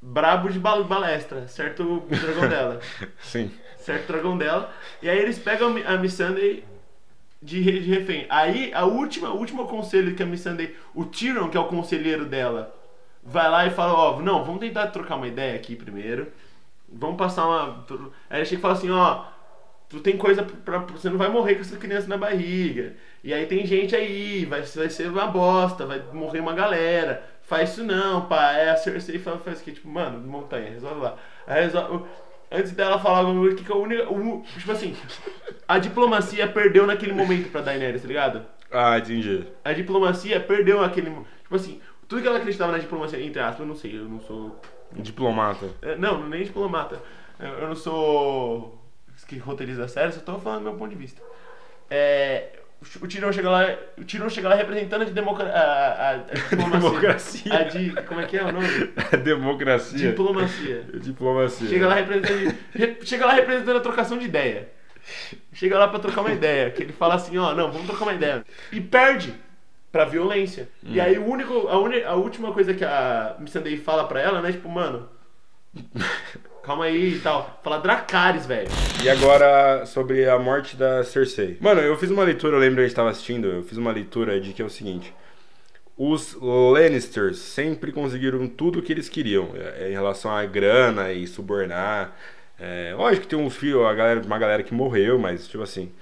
brabo 0.00 0.48
de 0.48 0.58
bal- 0.58 0.84
balestra, 0.84 1.46
certo 1.46 1.82
o 1.82 2.00
dragão 2.08 2.48
dela. 2.48 2.80
Sim. 3.20 3.50
certo 3.78 4.04
o 4.08 4.12
dragão 4.12 4.38
dela. 4.38 4.72
E 5.02 5.08
aí 5.08 5.18
eles 5.18 5.38
pegam 5.38 5.68
a 5.68 5.70
Mi- 5.70 5.84
a 5.84 5.96
Missandei 5.98 6.64
de, 7.42 7.62
de 7.62 7.90
refém. 7.94 8.26
Aí 8.28 8.72
a 8.74 8.84
última, 8.84 9.28
o 9.30 9.36
último 9.38 9.66
conselho 9.68 10.14
que 10.16 10.22
a 10.22 10.26
Missandei, 10.26 10.74
o 10.94 11.04
Tyrion, 11.04 11.48
que 11.48 11.56
é 11.56 11.60
o 11.60 11.66
conselheiro 11.68 12.24
dela, 12.24 12.74
vai 13.22 13.48
lá 13.50 13.66
e 13.66 13.70
fala, 13.70 13.92
ó, 13.92 14.20
não, 14.20 14.42
vamos 14.44 14.60
tentar 14.60 14.86
trocar 14.88 15.16
uma 15.16 15.28
ideia 15.28 15.54
aqui 15.54 15.76
primeiro. 15.76 16.32
Vamos 16.88 17.16
passar 17.16 17.46
uma. 17.46 17.84
Aí 18.30 18.38
ele 18.38 18.46
chega 18.46 18.58
e 18.58 18.62
fala 18.62 18.74
assim, 18.74 18.90
ó, 18.90 19.24
tu 19.88 20.00
tem 20.00 20.16
coisa 20.16 20.42
pra. 20.42 20.78
Você 20.78 21.08
não 21.10 21.18
vai 21.18 21.28
morrer 21.28 21.54
com 21.56 21.60
essa 21.62 21.76
criança 21.76 22.08
na 22.08 22.16
barriga. 22.16 22.94
E 23.24 23.32
aí 23.34 23.46
tem 23.46 23.66
gente 23.66 23.94
aí, 23.96 24.44
vai, 24.44 24.62
vai 24.62 24.88
ser 24.90 25.08
uma 25.08 25.26
bosta, 25.26 25.84
vai 25.86 26.00
morrer 26.12 26.40
uma 26.40 26.52
galera. 26.54 27.22
Faz 27.42 27.70
isso 27.70 27.84
não, 27.84 28.26
pá. 28.26 28.50
Aí 28.50 28.68
a 28.68 28.76
Cersei 28.76 29.18
fala, 29.18 29.38
faz 29.38 29.60
o 29.60 29.64
que? 29.64 29.72
Tipo, 29.72 29.88
mano, 29.88 30.18
montanha, 30.26 30.70
resolve 30.70 31.00
lá. 31.00 31.16
Aí 31.46 31.62
resolve. 31.64 32.04
Antes 32.50 32.72
dela 32.72 32.98
falar 32.98 33.18
alguma 33.18 33.40
coisa, 33.40 33.56
que 33.56 33.64
que 33.64 33.72
é 33.72 33.74
a 33.74 33.78
única. 33.78 34.12
o- 34.12 34.42
tipo 34.56 34.70
assim, 34.70 34.94
a 35.66 35.78
diplomacia 35.78 36.46
perdeu 36.46 36.86
naquele 36.86 37.12
momento 37.12 37.50
pra 37.50 37.60
Daenerys, 37.60 38.02
tá 38.02 38.08
ligado? 38.08 38.42
Ah, 38.70 38.98
entendi. 38.98 39.44
A 39.64 39.72
diplomacia 39.72 40.38
perdeu 40.40 40.82
aquele. 40.82 41.10
mo- 41.10 41.26
Tipo 41.42 41.54
assim, 41.56 41.80
tudo 42.08 42.22
que 42.22 42.28
ela 42.28 42.38
acreditava 42.38 42.72
na 42.72 42.78
diplomacia, 42.78 43.20
entre 43.20 43.40
aspas, 43.40 43.60
eu 43.60 43.66
não 43.66 43.74
sei, 43.76 43.96
eu 43.98 44.04
não 44.04 44.20
sou 44.20 44.60
Diplomata. 44.92 45.68
é, 45.82 45.96
Não, 45.96 46.28
nem 46.28 46.44
diplomata. 46.44 47.00
Eu 47.38 47.68
não 47.68 47.76
sou 47.76 48.80
que 49.26 49.38
roteirista 49.38 49.82
da 49.82 49.88
série, 49.88 50.12
só 50.12 50.20
tô 50.20 50.38
falando 50.38 50.60
do 50.60 50.70
meu 50.70 50.74
ponto 50.78 50.90
de 50.90 50.96
vista. 50.96 51.20
É, 51.90 52.50
o 53.00 53.06
Tirão 53.06 53.32
chega 53.32 53.50
lá, 53.50 53.76
o 53.98 54.04
Tirão 54.04 54.28
chega 54.28 54.48
lá 54.48 54.54
representando 54.54 55.02
a, 55.02 55.04
de 55.04 55.12
democra- 55.12 55.50
a, 55.50 55.62
a, 55.62 56.10
a 56.10 56.16
diplomacia. 56.50 56.80
Democracia. 56.90 57.58
A 57.58 57.62
de, 57.64 57.90
como 58.02 58.20
é 58.20 58.26
que 58.26 58.36
é 58.36 58.44
o 58.44 58.52
nome? 58.52 58.68
Democracia. 59.24 60.10
Diplomacia. 60.10 60.82
Diplomacia. 60.94 61.68
Chega 61.68 61.88
lá 61.88 61.94
representando, 61.94 62.54
re- 62.74 62.98
chega 63.02 63.26
lá 63.26 63.32
representando 63.34 63.76
a 63.76 63.80
trocação 63.80 64.18
de 64.18 64.24
ideia. 64.26 64.68
Chega 65.52 65.78
lá 65.78 65.86
pra 65.88 66.00
trocar 66.00 66.20
uma 66.22 66.32
ideia, 66.32 66.70
que 66.70 66.82
ele 66.82 66.92
fala 66.92 67.14
assim, 67.14 67.38
ó, 67.38 67.54
não, 67.54 67.70
vamos 67.70 67.86
trocar 67.86 68.04
uma 68.04 68.14
ideia. 68.14 68.44
E 68.72 68.80
perde 68.80 69.34
pra 69.92 70.04
violência. 70.04 70.68
E 70.82 71.00
aí 71.00 71.16
o 71.18 71.24
único, 71.24 71.68
a, 71.68 71.78
uni- 71.78 72.02
a 72.02 72.14
última 72.14 72.52
coisa 72.52 72.74
que 72.74 72.84
a 72.84 73.36
Missandei 73.38 73.76
fala 73.76 74.06
pra 74.06 74.20
ela, 74.20 74.42
né, 74.42 74.50
tipo, 74.52 74.68
mano, 74.68 75.08
calma 76.66 76.86
aí 76.86 77.14
e 77.14 77.20
tal. 77.20 77.60
Fala 77.62 77.78
Dracarys, 77.78 78.44
velho. 78.44 78.68
E 79.02 79.08
agora, 79.08 79.86
sobre 79.86 80.28
a 80.28 80.36
morte 80.36 80.76
da 80.76 81.04
Cersei. 81.04 81.56
Mano, 81.60 81.80
eu 81.80 81.96
fiz 81.96 82.10
uma 82.10 82.24
leitura, 82.24 82.56
eu 82.56 82.60
lembro 82.60 82.76
que 82.76 82.80
a 82.80 82.86
gente 82.86 82.96
tava 82.96 83.10
assistindo, 83.10 83.46
eu 83.46 83.62
fiz 83.62 83.78
uma 83.78 83.92
leitura 83.92 84.40
de 84.40 84.52
que 84.52 84.60
é 84.60 84.64
o 84.64 84.68
seguinte. 84.68 85.14
Os 85.96 86.36
Lannisters 86.40 87.38
sempre 87.38 87.92
conseguiram 87.92 88.48
tudo 88.48 88.80
o 88.80 88.82
que 88.82 88.92
eles 88.92 89.08
queriam 89.08 89.50
é, 89.54 89.90
em 89.90 89.92
relação 89.92 90.30
à 90.30 90.44
grana 90.44 91.12
e 91.12 91.26
subornar. 91.28 92.16
É, 92.58 92.92
lógico 92.96 93.22
que 93.22 93.28
tem 93.28 93.38
uns 93.38 93.56
filhos, 93.56 93.86
a 93.86 93.94
galera, 93.94 94.20
uma 94.20 94.38
galera 94.38 94.62
que 94.64 94.74
morreu, 94.74 95.18
mas 95.20 95.46
tipo 95.46 95.62
assim. 95.62 95.92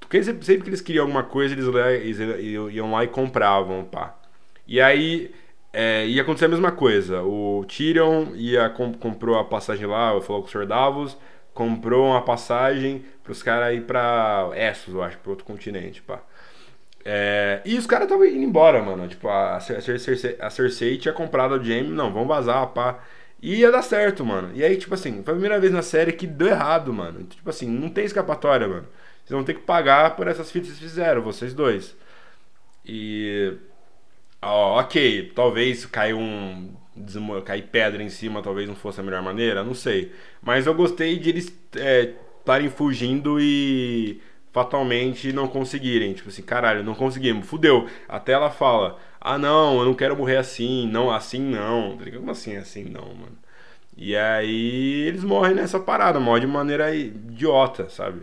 Porque 0.00 0.22
sempre, 0.24 0.62
que 0.62 0.70
eles 0.70 0.80
queriam 0.80 1.04
alguma 1.04 1.22
coisa, 1.22 1.54
eles, 1.54 1.66
eles 1.68 2.74
iam 2.74 2.90
lá 2.90 3.04
e 3.04 3.08
compravam, 3.08 3.84
pá. 3.84 4.18
E 4.66 4.80
aí 4.80 5.32
é, 5.72 6.06
ia 6.06 6.22
acontecer 6.22 6.46
a 6.46 6.48
mesma 6.48 6.72
coisa. 6.72 7.22
O 7.22 7.64
Tyrion 7.66 8.34
ia, 8.34 8.68
com- 8.70 8.92
comprou 8.94 9.38
a 9.38 9.44
passagem 9.44 9.86
lá, 9.86 10.20
falou 10.20 10.42
com 10.42 10.48
o 10.48 10.50
Sr. 10.50 10.66
Davos, 10.66 11.16
comprou 11.54 12.08
uma 12.08 12.22
passagem 12.22 13.04
pros 13.22 13.42
caras 13.42 13.74
ir 13.76 13.82
pra 13.82 14.50
Essos, 14.54 14.94
eu 14.94 15.02
acho, 15.02 15.18
pra 15.18 15.30
outro 15.30 15.44
continente, 15.44 16.02
pá. 16.02 16.20
É, 17.04 17.62
e 17.64 17.78
os 17.78 17.86
caras 17.86 18.04
estavam 18.06 18.26
indo 18.26 18.42
embora, 18.44 18.82
mano. 18.82 19.08
Tipo, 19.08 19.28
a, 19.28 19.56
a 19.56 19.60
Cersei, 19.60 20.36
a 20.40 20.50
Cersei 20.50 20.98
tinha 20.98 21.14
comprado 21.14 21.52
o 21.56 21.64
Jaime, 21.64 21.88
não, 21.90 22.12
vamos 22.12 22.28
vazar, 22.28 22.66
pá. 22.68 23.00
E 23.42 23.56
ia 23.60 23.70
dar 23.72 23.82
certo, 23.82 24.24
mano. 24.24 24.50
E 24.54 24.62
aí, 24.64 24.76
tipo 24.76 24.92
assim, 24.94 25.22
foi 25.22 25.32
a 25.32 25.36
primeira 25.36 25.58
vez 25.60 25.72
na 25.72 25.82
série 25.82 26.12
que 26.12 26.26
deu 26.26 26.48
errado, 26.48 26.92
mano. 26.92 27.24
Tipo 27.24 27.48
assim, 27.50 27.68
não 27.68 27.88
tem 27.88 28.04
escapatória, 28.04 28.68
mano. 28.68 28.86
Vocês 29.24 29.30
vão 29.30 29.44
ter 29.44 29.54
que 29.54 29.62
pagar 29.62 30.16
por 30.16 30.28
essas 30.28 30.50
fitas 30.50 30.70
que 30.72 30.76
vocês 30.78 30.90
fizeram, 30.90 31.22
vocês 31.22 31.54
dois. 31.54 31.96
E. 32.84 33.56
Ó, 34.42 34.80
ok, 34.80 35.32
talvez 35.34 35.84
cair 35.86 36.14
um. 36.14 36.74
cair 37.44 37.62
pedra 37.68 38.02
em 38.02 38.08
cima 38.08 38.42
talvez 38.42 38.68
não 38.68 38.74
fosse 38.74 39.00
a 39.00 39.02
melhor 39.02 39.22
maneira, 39.22 39.62
não 39.62 39.74
sei. 39.74 40.12
Mas 40.42 40.66
eu 40.66 40.74
gostei 40.74 41.18
de 41.18 41.28
eles 41.30 41.52
estarem 42.40 42.70
fugindo 42.70 43.38
e 43.40 44.20
fatalmente 44.52 45.32
não 45.32 45.46
conseguirem. 45.48 46.12
Tipo 46.14 46.28
assim, 46.30 46.42
caralho, 46.42 46.82
não 46.82 46.94
conseguimos, 46.94 47.46
fudeu. 47.46 47.86
Até 48.08 48.32
ela 48.32 48.50
fala: 48.50 48.98
ah, 49.20 49.38
não, 49.38 49.78
eu 49.80 49.84
não 49.84 49.94
quero 49.94 50.16
morrer 50.16 50.36
assim, 50.38 50.86
não, 50.88 51.10
assim 51.10 51.40
não. 51.40 51.96
Tá? 51.98 52.10
Como 52.10 52.30
assim, 52.30 52.56
assim 52.56 52.84
não, 52.84 53.14
mano? 53.14 53.38
E 53.96 54.16
aí 54.16 55.02
eles 55.06 55.24
morrem 55.24 55.54
nessa 55.54 55.78
parada, 55.80 56.20
morrem 56.20 56.42
de 56.42 56.46
maneira 56.46 56.94
idiota, 56.94 57.88
sabe? 57.90 58.22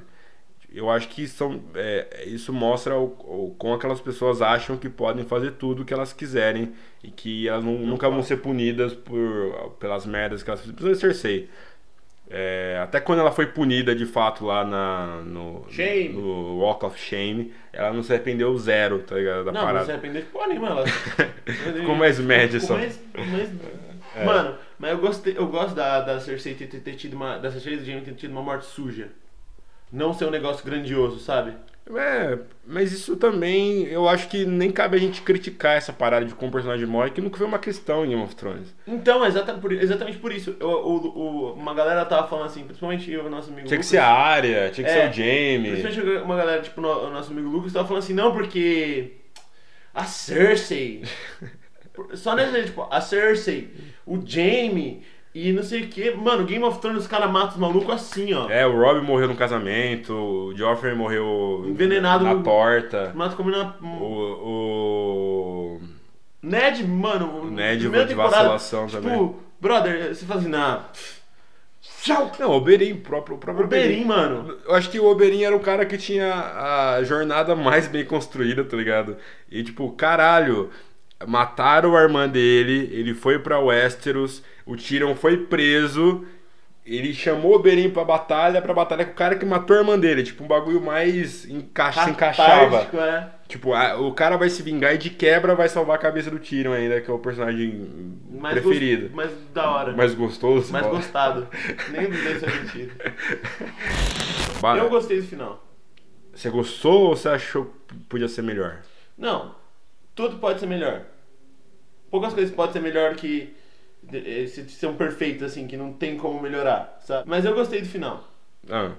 Eu 0.74 0.90
acho 0.90 1.08
que 1.08 1.28
são, 1.28 1.62
é, 1.76 2.26
isso 2.28 2.52
mostra 2.52 2.98
o, 2.98 3.06
o, 3.06 3.56
como 3.58 3.74
aquelas 3.74 4.02
pessoas 4.02 4.42
acham 4.42 4.76
que 4.78 4.90
podem 4.90 5.24
fazer 5.26 5.52
tudo 5.52 5.82
o 5.82 5.86
que 5.86 5.94
elas 5.94 6.12
quiserem 6.12 6.74
e 7.04 7.10
que 7.10 7.48
elas 7.48 7.64
nu- 7.64 7.80
nunca 7.80 8.10
vão 8.10 8.22
ser 8.22 8.38
punidas 8.38 8.94
por, 8.94 9.72
pelas 9.80 10.06
merdas 10.06 10.44
que 10.44 10.50
elas 10.50 10.60
fizeram. 10.60 10.76
Precisa 10.78 11.00
Cersei. 11.00 11.50
É, 12.30 12.78
até 12.84 13.00
quando 13.00 13.20
ela 13.20 13.32
foi 13.32 13.46
punida 13.48 13.96
de 13.96 14.06
fato 14.06 14.44
lá 14.46 14.66
na, 14.66 15.22
no, 15.26 15.66
Shame. 15.70 16.10
no 16.10 16.58
Walk 16.58 16.86
of 16.86 17.00
Shame, 17.00 17.54
ela 17.72 17.94
não 17.94 18.04
se 18.04 18.12
arrependeu 18.12 18.56
zero, 18.58 19.00
tá 19.00 19.16
ligado? 19.16 19.46
Da 19.46 19.52
Não, 19.54 19.62
não 19.62 19.68
parada. 19.68 19.86
se 19.86 19.92
arrepender 19.92 20.24
de 20.24 20.28
porra 20.28 20.48
nenhuma. 20.48 20.68
Ela... 20.68 20.86
Ficou 21.80 21.96
mais 21.96 22.20
Madison. 22.20 22.76
Ficou 22.78 23.26
mais- 23.26 23.50
mais- 24.14 24.26
Mano, 24.26 24.56
mas 24.78 24.92
eu, 24.92 24.98
gostei, 24.98 25.38
eu 25.38 25.48
gosto 25.48 25.76
da, 25.76 26.02
da 26.02 26.20
Cersei 26.20 26.54
ter, 26.56 26.68
ter, 26.68 26.96
tido 26.96 27.14
uma. 27.14 27.38
Da 27.38 27.50
Cersei 27.52 27.78
do 27.78 27.86
ter 28.04 28.14
tido 28.16 28.32
uma 28.32 28.42
morte 28.42 28.66
suja. 28.66 29.10
Não 29.92 30.14
ser 30.14 30.26
um 30.26 30.32
negócio 30.32 30.66
grandioso, 30.66 31.20
sabe? 31.20 31.54
É, 31.96 32.38
mas 32.66 32.92
isso 32.92 33.16
também, 33.16 33.84
eu 33.86 34.10
acho 34.10 34.28
que 34.28 34.46
nem 34.46 34.70
cabe 34.70 34.98
a 34.98 35.00
gente 35.00 35.22
criticar 35.22 35.78
essa 35.78 35.94
parada 35.94 36.26
de 36.26 36.36
como 36.36 36.50
o 36.50 36.52
personagem 36.52 36.86
morre, 36.86 37.12
que 37.12 37.22
nunca 37.22 37.38
foi 37.38 37.48
uma 37.48 37.58
questão 37.60 38.04
em 38.06 38.10
Game 38.10 38.22
of 38.22 38.36
Thrones. 38.36 38.76
Então, 38.86 39.26
exata, 39.26 39.54
por, 39.54 39.72
exatamente 39.72 40.18
por 40.18 40.34
isso. 40.34 40.54
Eu- 40.60 40.68
o- 40.68 41.18
o- 41.18 41.54
uma 41.54 41.74
galera 41.74 42.04
tava 42.04 42.28
falando 42.28 42.48
assim, 42.48 42.64
principalmente 42.66 43.16
o 43.16 43.30
nosso 43.30 43.50
amigo 43.52 43.68
Tinha 43.70 43.80
que 43.80 43.86
Lucas, 43.86 43.88
ser 43.88 44.00
a 44.00 44.08
área, 44.12 44.70
tinha 44.70 44.86
que 44.86 44.92
É, 44.92 45.04
ser 45.04 45.10
o 45.10 45.14
Jamie. 45.14 45.72
Principalmente 45.82 46.24
uma 46.26 46.36
galera, 46.36 46.62
tipo, 46.62 46.82
o 46.82 47.10
nosso 47.10 47.32
amigo 47.32 47.48
Lucas 47.48 47.72
tava 47.72 47.88
falando 47.88 48.04
assim, 48.04 48.14
não, 48.14 48.34
porque 48.34 49.14
a 49.94 50.04
Cersei. 50.04 51.04
Só 52.16 52.36
nessa, 52.36 52.62
tipo, 52.64 52.86
a 52.92 53.00
Cersei, 53.00 53.74
o 54.06 54.22
Jaime 54.26 55.04
e 55.38 55.54
não 55.54 55.62
sei 55.64 55.84
o 55.84 55.88
que. 55.88 56.12
Mano, 56.12 56.46
Game 56.46 56.64
of 56.64 56.80
Thrones 56.80 57.02
os 57.04 57.08
caras 57.08 57.30
matam 57.30 57.50
os 57.52 57.58
malucos 57.58 57.94
assim, 57.94 58.34
ó. 58.34 58.50
É, 58.50 58.66
o 58.66 58.76
Rob 58.80 59.02
morreu 59.02 59.28
no 59.28 59.36
casamento, 59.36 60.14
o 60.14 60.56
Joffrey 60.58 60.96
morreu 60.96 61.64
Envenenado 61.68 62.24
na 62.24 62.34
no- 62.34 62.44
torta. 62.44 63.12
Mata 63.16 63.36
como 63.36 63.52
na. 63.52 63.76
O, 63.82 65.78
o 65.78 65.82
Ned, 66.42 66.84
mano. 66.88 67.42
O 67.44 67.52
Ned 67.52 67.80
de 68.08 68.14
vacilação 68.16 68.88
tipo, 68.88 69.02
também. 69.02 69.36
brother, 69.60 70.16
você 70.16 70.26
fala 70.26 70.40
assim, 70.40 70.50
nah. 70.50 70.84
Tchau! 72.02 72.32
Não, 72.40 72.52
o 72.52 72.56
Oberyn, 72.58 72.94
o 72.94 72.98
próprio, 73.02 73.36
o 73.36 73.40
próprio 73.40 73.66
Oberyn, 73.66 74.06
mano. 74.06 74.58
Eu 74.66 74.76
acho 74.76 74.90
que 74.90 75.00
o 75.00 75.06
Oberyn 75.06 75.44
era 75.44 75.56
o 75.56 75.60
cara 75.60 75.86
que 75.86 75.98
tinha 75.98 76.34
a 76.34 77.04
jornada 77.04 77.56
mais 77.56 77.88
bem 77.88 78.06
construída, 78.06 78.64
tá 78.64 78.78
ligado? 78.78 79.18
E 79.52 79.64
tipo, 79.64 79.92
caralho, 79.92 80.70
mataram 81.26 81.96
a 81.96 82.02
irmã 82.02 82.28
dele, 82.28 82.90
ele 82.92 83.14
foi 83.14 83.40
pra 83.40 83.60
Westeros, 83.60 84.44
o 84.66 84.76
Tyrion 84.76 85.16
foi 85.16 85.38
preso, 85.46 86.26
ele 86.86 87.14
chamou 87.14 87.52
o 87.52 87.56
Oberyn 87.56 87.90
pra 87.90 88.04
batalha, 88.06 88.62
pra 88.62 88.74
batalha 88.74 89.04
com 89.06 89.12
o 89.12 89.16
cara 89.16 89.36
que 89.36 89.46
matou 89.46 89.76
a 89.76 89.80
irmã 89.80 90.00
dele. 90.00 90.24
Tipo, 90.24 90.44
um 90.44 90.48
bagulho 90.48 90.80
mais 90.82 91.44
encaixa, 91.50 92.04
se 92.06 92.10
encaixava. 92.12 92.88
É. 92.98 93.28
Tipo, 93.48 93.74
a- 93.74 93.98
o 94.00 94.14
cara 94.14 94.38
vai 94.38 94.50
se 94.50 94.62
vingar 94.62 94.94
e 94.94 94.98
de 94.98 95.10
quebra 95.10 95.56
vai 95.56 95.68
salvar 95.70 95.96
a 95.96 96.00
cabeça 96.00 96.30
do 96.32 96.40
Tyrion 96.40 96.72
ainda, 96.74 97.02
que 97.02 97.10
é 97.10 97.14
o 97.14 97.20
personagem 97.20 97.90
Mais 98.30 98.54
preferido. 98.60 99.14
Mais 99.16 99.32
da 99.54 99.70
hora. 99.72 99.94
Mais 99.94 100.14
gostoso. 100.14 100.72
Mais 100.72 100.86
ó. 100.86 100.90
gostado. 100.96 101.48
Nem 101.92 102.10
dos 102.10 102.22
dois 102.24 102.44
é 102.44 102.48
mentira. 102.48 102.94
Eu 104.78 104.90
gostei 104.90 105.22
do 105.22 105.28
final. 105.28 105.64
Você 106.34 106.50
gostou 106.50 107.10
ou 107.10 107.16
você 107.16 107.30
achou 107.30 107.74
que 107.88 107.96
podia 108.08 108.28
ser 108.28 108.44
melhor? 108.44 108.78
Não, 109.18 109.56
tudo 110.18 110.38
pode 110.40 110.60
ser 110.60 110.66
melhor. 110.66 111.04
Poucas 112.12 112.34
coisas 112.34 112.54
podem 112.54 112.74
ser 112.74 112.80
melhor 112.82 113.16
que 113.16 113.54
eh, 114.12 114.46
se 114.48 114.68
são 114.70 114.96
perfeitos, 114.96 115.44
assim, 115.44 115.68
que 115.68 115.78
não 115.78 115.94
tem 115.94 116.18
como 116.18 116.42
melhorar, 116.42 116.98
sabe? 117.06 117.30
Mas 117.30 117.46
eu 117.46 117.54
gostei 117.54 117.80
do 117.82 117.88
final. 117.88 118.28
Ah, 118.70 118.92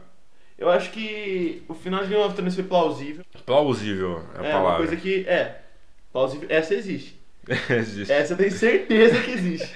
Eu 0.56 0.70
acho 0.70 0.90
que 0.92 1.62
o 1.68 1.74
final 1.74 2.02
de 2.04 2.08
Game 2.10 2.22
of 2.22 2.34
Thrones 2.34 2.54
foi 2.54 2.64
plausível. 2.64 3.24
plausível 3.44 4.22
é 4.34 4.38
a 4.40 4.44
É 4.46 4.52
uma 4.54 4.60
palavra. 4.62 4.76
coisa 4.86 4.96
que, 4.96 5.26
é, 5.28 5.60
plausível, 6.12 6.46
essa 6.50 6.74
existe. 6.74 7.17
Existe. 7.70 8.12
Essa 8.12 8.34
eu 8.34 8.36
tenho 8.36 8.50
certeza 8.52 9.20
que 9.22 9.30
existe. 9.30 9.74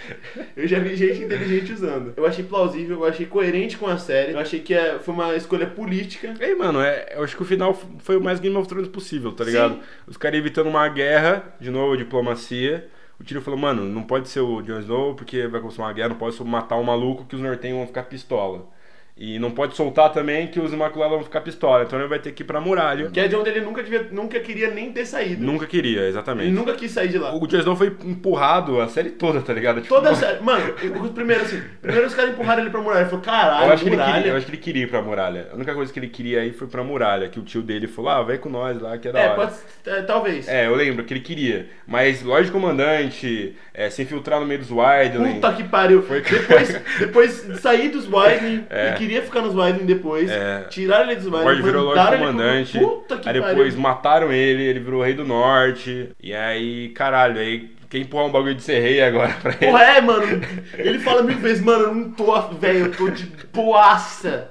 Eu 0.57 0.67
já 0.69 0.79
vi 0.79 0.95
gente 0.95 1.23
inteligente 1.23 1.73
usando. 1.73 2.13
Eu 2.17 2.27
achei 2.27 2.45
plausível, 2.45 2.99
eu 2.99 3.05
achei 3.07 3.25
coerente 3.27 3.77
com 3.79 3.87
a 3.87 3.97
série. 3.97 4.33
Eu 4.33 4.39
achei 4.39 4.61
que 4.61 4.75
é- 4.75 4.99
foi 4.99 5.15
uma 5.15 5.35
escolha 5.35 5.67
política. 5.67 6.35
Ei, 6.41 6.55
mano, 6.55 6.81
é, 6.81 7.15
eu 7.15 7.25
acho 7.25 7.35
que 7.35 7.43
o 7.43 7.47
final 7.47 7.73
foi 8.01 8.17
o 8.17 8.21
mais 8.23 8.39
Game 8.41 8.57
of 8.57 8.69
Thrones 8.69 8.89
possível, 8.89 9.33
tá 9.33 9.45
ligado? 9.45 9.75
Sim. 9.75 9.81
Os 10.07 10.17
caras 10.17 10.39
evitando 10.39 10.69
uma 10.69 10.87
guerra, 10.89 11.55
de 11.61 11.71
novo, 11.71 11.97
diplomacia. 11.97 12.89
O 13.19 13.25
Tyrion 13.25 13.41
falou, 13.41 13.59
mano, 13.59 13.85
não 13.85 14.03
pode 14.03 14.29
ser 14.29 14.41
o 14.41 14.61
Jon 14.63 14.81
Snow 14.81 15.15
porque 15.15 15.47
vai 15.47 15.61
começar 15.61 15.83
uma 15.83 15.93
guerra, 15.93 16.09
não 16.11 16.17
pode 16.17 16.43
matar 16.45 16.77
um 16.77 16.83
maluco 16.83 17.25
que 17.25 17.37
os 17.37 17.41
nortenhos 17.41 17.79
vão 17.79 17.87
ficar 17.87 18.03
pistola. 18.05 18.67
E 19.15 19.39
não 19.39 19.51
pode 19.51 19.77
soltar 19.77 20.11
também 20.11 20.47
que 20.47 20.59
os 20.59 20.73
Imaculados 20.73 21.15
vão 21.17 21.23
ficar 21.25 21.43
pistola. 21.43 21.85
Então 21.85 21.99
ele 21.99 22.09
vai 22.09 22.19
ter 22.19 22.33
que 22.33 22.43
ir 22.43 22.47
pra 22.47 22.61
muralha. 22.61 23.11
Que 23.11 23.21
é 23.21 23.29
de 23.29 23.37
onde 23.37 23.51
ele 23.51 23.61
nunca, 23.61 23.83
devia, 23.83 24.09
nunca 24.11 24.41
queria 24.41 24.71
nem 24.71 24.91
ter 24.91 25.05
saído. 25.05 25.45
Nunca 25.45 25.67
queria, 25.67 26.09
exatamente. 26.09 26.49
Ele 26.49 26.57
nunca 26.57 26.73
quis 26.73 26.91
sair 26.91 27.09
de 27.09 27.19
lá. 27.19 27.35
O 27.37 27.47
Jon 27.47 27.59
Snow 27.59 27.77
foi 27.77 27.95
empurrado 28.05 28.81
a 28.81 28.89
série 28.89 29.11
toda, 29.11 29.43
tá 29.43 29.53
ligado? 29.53 29.83
Tipo, 29.83 29.95
Toda 29.95 30.11
a 30.13 30.15
série. 30.15 30.43
Mano, 30.43 30.75
os 31.03 31.11
primeiros 31.11 31.45
assim. 31.47 31.63
Primeiro 31.83 32.07
os 32.07 32.15
caras 32.15 32.33
empurraram 32.33 32.63
ele 32.63 32.71
pra 32.71 32.81
muralha. 32.81 33.01
Ele 33.03 33.11
falou, 33.11 33.25
caralho, 33.25 33.67
Eu 33.67 33.73
acho, 33.73 33.83
que 33.83 33.89
ele 33.91 33.97
muralha. 33.97 34.15
queria, 34.15 34.33
eu 34.33 34.37
acho 34.37 34.47
que 34.47 34.53
ele 34.53 34.63
queria 34.63 34.83
ir 34.85 34.89
pra 34.89 35.03
muralha. 35.03 35.49
A 35.53 35.57
única 35.57 35.75
coisa 35.75 35.93
que 35.93 35.99
ele 35.99 36.09
queria 36.09 36.41
aí 36.41 36.53
foi 36.53 36.67
pra 36.67 36.83
muralha. 36.83 37.29
Que 37.29 37.39
o 37.39 37.43
tio 37.43 37.61
dele 37.63 37.87
falou, 37.87 38.11
ah, 38.11 38.23
vai 38.23 38.39
com 38.39 38.49
nós 38.49 38.81
lá, 38.81 38.97
que 38.97 39.09
é 39.09 39.13
da 39.13 39.21
É, 39.21 39.27
hora. 39.29 39.35
pode. 39.37 39.53
é, 39.87 40.03
talvez. 40.03 40.49
É, 40.49 40.67
eu 40.67 40.75
lembro 40.75 41.05
que 41.05 41.13
ele 41.13 41.21
queria. 41.21 41.67
Mas 41.87 42.23
Lorde 42.23 42.51
Comandante, 42.51 43.55
é, 43.75 43.91
se 43.91 44.03
infiltrar 44.03 44.41
no 44.41 44.47
meio 44.47 44.61
dos 44.61 44.71
Wildling. 44.71 45.35
Puta 45.35 45.53
que 45.53 45.65
pariu. 45.65 46.03
Foi- 46.03 46.23
Depois, 46.23 46.81
depois 46.99 47.47
de 47.47 47.59
sair 47.61 47.89
dos 47.91 48.07
Wildling, 48.11 48.65
É. 48.71 48.93
ele 49.03 49.09
queria 49.13 49.23
ficar 49.23 49.41
nos 49.43 49.55
Wildling 49.55 49.87
depois. 49.87 50.31
É. 50.31 50.65
Tiraram 50.71 51.05
ele 51.11 51.17
dos 51.17 51.27
O 51.27 51.31
Wildling. 51.31 51.45
Lorde 51.47 51.63
virou 51.63 51.85
Lorde 51.85 52.01
ele 52.01 52.09
pro- 52.09 52.19
Comandante. 52.19 52.79
Puta 52.79 53.17
que 53.19 53.29
aí 53.29 53.41
pariu. 53.41 53.57
depois 53.57 53.75
mataram 53.77 54.33
ele, 54.33 54.63
ele 54.63 54.81
virou 54.81 55.03
Rei 55.03 55.15
do 55.15 55.25
Norte. 55.25 56.11
E 56.21 56.35
aí, 56.35 56.89
caralho, 56.91 57.39
aí 57.41 57.71
quer 57.91 57.99
empurrar 57.99 58.27
um 58.27 58.31
bagulho 58.33 58.55
de 58.55 58.63
ser 58.63 58.81
rei 58.81 59.03
agora 59.03 59.35
pra 59.43 59.51
ele. 59.61 59.71
Porra, 59.71 59.83
é, 59.85 60.01
mano. 60.01 60.41
Ele 60.79 60.99
fala 60.99 61.23
mil 61.23 61.37
vezes, 61.39 61.63
mano, 61.63 61.85
eu 61.85 61.95
não 61.95 62.11
tô, 62.11 62.41
velho, 62.53 62.87
eu 62.87 62.93
tô 62.93 63.09
de 63.11 63.27
boaça. 63.53 64.51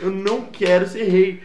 Eu 0.00 0.10
não 0.10 0.42
quero 0.42 0.86
ser 0.86 1.04
rei. 1.04 1.40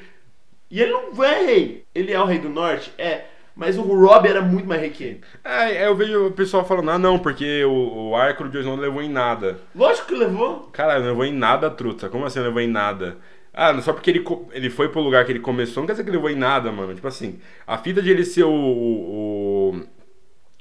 E 0.71 0.81
ele 0.81 0.91
não 0.91 1.23
é 1.23 1.45
rei. 1.45 1.83
Ele 1.93 2.11
é 2.11 2.19
o 2.19 2.25
rei 2.25 2.39
do 2.39 2.49
norte? 2.49 2.91
É. 2.97 3.21
Mas 3.55 3.77
o 3.77 3.81
Rob 3.83 4.27
era 4.27 4.41
muito 4.41 4.67
mais 4.67 4.91
que 4.91 5.03
ele. 5.03 5.21
Aí 5.43 5.81
eu 5.81 5.95
vejo 5.95 6.27
o 6.27 6.31
pessoal 6.31 6.65
falando, 6.65 6.91
ah 6.91 6.99
não, 6.99 7.17
porque 7.17 7.63
o, 7.63 8.09
o 8.09 8.15
arco 8.15 8.43
do 8.49 8.63
não 8.63 8.75
levou 8.75 9.01
em 9.01 9.09
nada. 9.09 9.59
Lógico 9.73 10.09
que 10.09 10.15
levou. 10.15 10.69
Caralho, 10.73 11.03
não 11.03 11.09
levou 11.11 11.25
em 11.25 11.33
nada, 11.33 11.69
truta. 11.69 12.09
Como 12.09 12.25
assim 12.25 12.39
não 12.39 12.47
levou 12.47 12.61
em 12.61 12.67
nada? 12.67 13.17
Ah, 13.57 13.81
só 13.81 13.93
porque 13.93 14.09
ele, 14.09 14.25
ele 14.51 14.69
foi 14.69 14.89
pro 14.89 14.99
lugar 14.99 15.23
que 15.23 15.31
ele 15.31 15.39
começou, 15.39 15.81
não 15.81 15.87
quer 15.87 15.93
dizer 15.93 16.03
que 16.03 16.09
ele 16.09 16.17
levou 16.17 16.29
em 16.29 16.35
nada, 16.35 16.69
mano. 16.73 16.93
Tipo 16.93 17.07
assim, 17.07 17.39
a 17.65 17.77
fita 17.77 18.01
de 18.01 18.11
ele 18.11 18.25
ser 18.25 18.43
o, 18.43 18.51
o, 18.51 18.53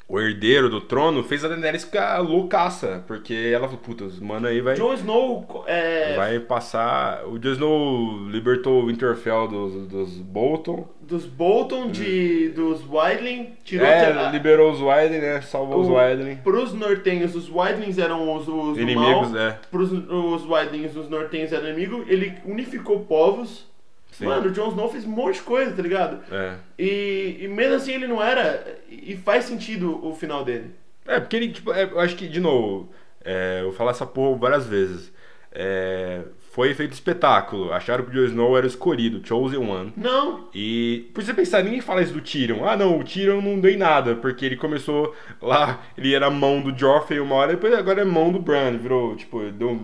o 0.06 0.20
herdeiro 0.20 0.68
do 0.68 0.80
trono 0.80 1.22
fez 1.22 1.44
a 1.44 1.48
Daenerys 1.48 1.84
ficar 1.84 2.18
loucaça. 2.18 3.02
Porque 3.06 3.32
ela 3.54 3.66
falou, 3.66 3.80
puta, 3.82 4.04
os 4.04 4.20
mano 4.20 4.46
aí 4.46 4.60
vai, 4.60 4.74
Jon 4.74 4.92
Snow 4.94 5.64
é, 5.66 6.14
vai 6.16 6.38
passar... 6.40 7.24
O 7.26 7.38
Jon 7.38 7.52
Snow 7.52 8.28
libertou 8.28 8.82
o 8.82 8.86
Winterfell 8.86 9.48
dos, 9.48 9.86
dos 9.88 10.10
Bolton. 10.18 10.86
dos 11.00 11.24
Bolton, 11.26 11.90
de, 11.90 12.50
dos 12.50 12.82
Wildling, 12.88 13.52
tirou 13.64 13.86
É, 13.86 14.12
a- 14.12 14.30
liberou 14.30 14.70
os 14.72 14.80
Wildling, 14.80 15.20
né? 15.20 15.40
Salvou 15.40 15.80
os 15.80 15.88
o- 15.88 15.94
Wildling. 15.94 16.36
Pros 16.36 16.72
nortenhos, 16.74 17.34
os 17.34 17.48
Wildlings 17.48 17.98
eram 17.98 18.34
os, 18.36 18.46
os 18.46 18.76
Inimigos, 18.76 19.30
mal. 19.32 19.40
é. 19.40 19.58
Pros 19.70 19.90
os 19.90 20.44
Wildlings, 20.46 20.96
os 20.96 21.08
nortenhos 21.08 21.52
eram 21.52 21.68
inimigos. 21.68 22.04
Ele 22.08 22.34
unificou 22.44 23.00
povos. 23.00 23.72
Sim. 24.14 24.26
Mano, 24.26 24.48
o 24.48 24.52
Jon 24.52 24.68
Snow 24.68 24.88
fez 24.88 25.04
um 25.04 25.10
monte 25.10 25.34
de 25.36 25.42
coisa, 25.42 25.72
tá 25.74 25.82
ligado? 25.82 26.20
É. 26.32 26.54
E, 26.78 27.38
e 27.40 27.48
mesmo 27.48 27.74
assim 27.74 27.92
ele 27.92 28.06
não 28.06 28.22
era. 28.22 28.78
E 28.88 29.16
faz 29.16 29.44
sentido 29.44 30.04
o 30.06 30.14
final 30.14 30.44
dele. 30.44 30.70
É, 31.06 31.18
porque 31.18 31.36
ele, 31.36 31.48
tipo, 31.48 31.72
é, 31.72 31.84
eu 31.84 31.98
acho 32.00 32.14
que, 32.16 32.28
de 32.28 32.40
novo, 32.40 32.88
é, 33.24 33.58
eu 33.60 33.64
vou 33.64 33.72
falar 33.72 33.90
essa 33.90 34.06
porra 34.06 34.38
várias 34.38 34.66
vezes. 34.66 35.12
É, 35.52 36.22
foi 36.52 36.72
feito 36.74 36.92
espetáculo. 36.92 37.72
Acharam 37.72 38.04
que 38.04 38.10
o 38.10 38.14
Jon 38.14 38.26
Snow 38.28 38.56
era 38.56 38.64
o 38.64 38.68
escolhido, 38.68 39.26
Chosen 39.26 39.58
One. 39.58 39.92
Não, 39.96 40.48
E, 40.54 41.10
por 41.12 41.22
você 41.24 41.34
pensar, 41.34 41.64
ninguém 41.64 41.80
fala 41.80 42.00
isso 42.02 42.12
do 42.12 42.20
Tyrion. 42.20 42.64
Ah, 42.64 42.76
não, 42.76 42.98
o 42.98 43.04
Tyrion 43.04 43.40
não 43.40 43.58
deu 43.58 43.72
em 43.72 43.76
nada, 43.76 44.14
porque 44.14 44.44
ele 44.46 44.56
começou 44.56 45.12
lá, 45.42 45.82
ele 45.98 46.14
era 46.14 46.30
mão 46.30 46.60
do 46.60 46.76
Joffrey 46.78 47.18
uma 47.18 47.34
hora, 47.34 47.54
depois 47.54 47.74
agora 47.74 48.00
é 48.02 48.04
mão 48.04 48.30
do 48.30 48.38
Bran. 48.38 48.76
Virou, 48.78 49.16
tipo, 49.16 49.40
deu, 49.50 49.80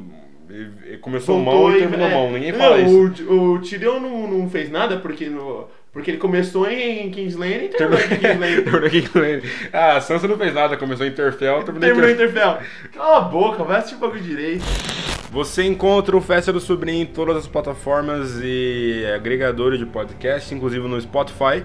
começou 1.01 1.39
mão 1.39 1.71
e 1.71 1.79
terminou 1.79 2.07
é, 2.07 2.15
mão. 2.15 2.31
Ninguém 2.33 2.53
não, 2.53 2.59
fala 2.59 2.79
isso. 2.79 3.25
O, 3.29 3.53
o 3.53 3.59
Tyrion 3.61 4.01
não, 4.01 4.27
não 4.27 4.51
fez 4.51 4.71
nada 4.71 4.99
porque, 4.99 5.29
no, 5.29 5.69
porque 5.93 6.13
ele 6.13 6.19
começou 6.19 6.69
em 6.69 7.11
King's 7.11 7.37
Landing 7.37 7.65
e 7.65 7.69
terminou 7.69 8.05
em 8.05 8.09
King's 8.09 8.41
Landing. 8.41 8.63
Terminou 8.91 9.25
ele. 9.25 9.51
Ah, 9.73 9.97
a 9.97 10.01
Sansa 10.01 10.29
não 10.29 10.37
fez 10.37 10.55
nada, 10.55 10.77
começou 10.77 11.07
em 11.07 11.11
Interfell, 11.11 11.63
terminou 11.63 11.89
em 11.89 11.93
terminou 11.93 12.11
em 12.11 12.15
Interfell. 12.15 12.59
Cala 12.93 13.19
a 13.19 13.21
boca, 13.23 13.65
vai 13.65 13.79
assistir 13.79 13.97
o 13.97 13.99
bagulho 13.99 14.23
direito. 14.23 14.65
Você 15.31 15.63
encontra 15.63 16.17
o 16.17 16.21
Festa 16.21 16.53
do 16.53 16.59
Sobrinho 16.59 17.03
em 17.03 17.07
todas 17.07 17.37
as 17.37 17.47
plataformas 17.47 18.41
e 18.43 19.05
agregadores 19.15 19.79
de 19.79 19.87
podcast, 19.87 20.53
inclusive 20.53 20.87
no 20.89 21.01
Spotify. 21.01 21.65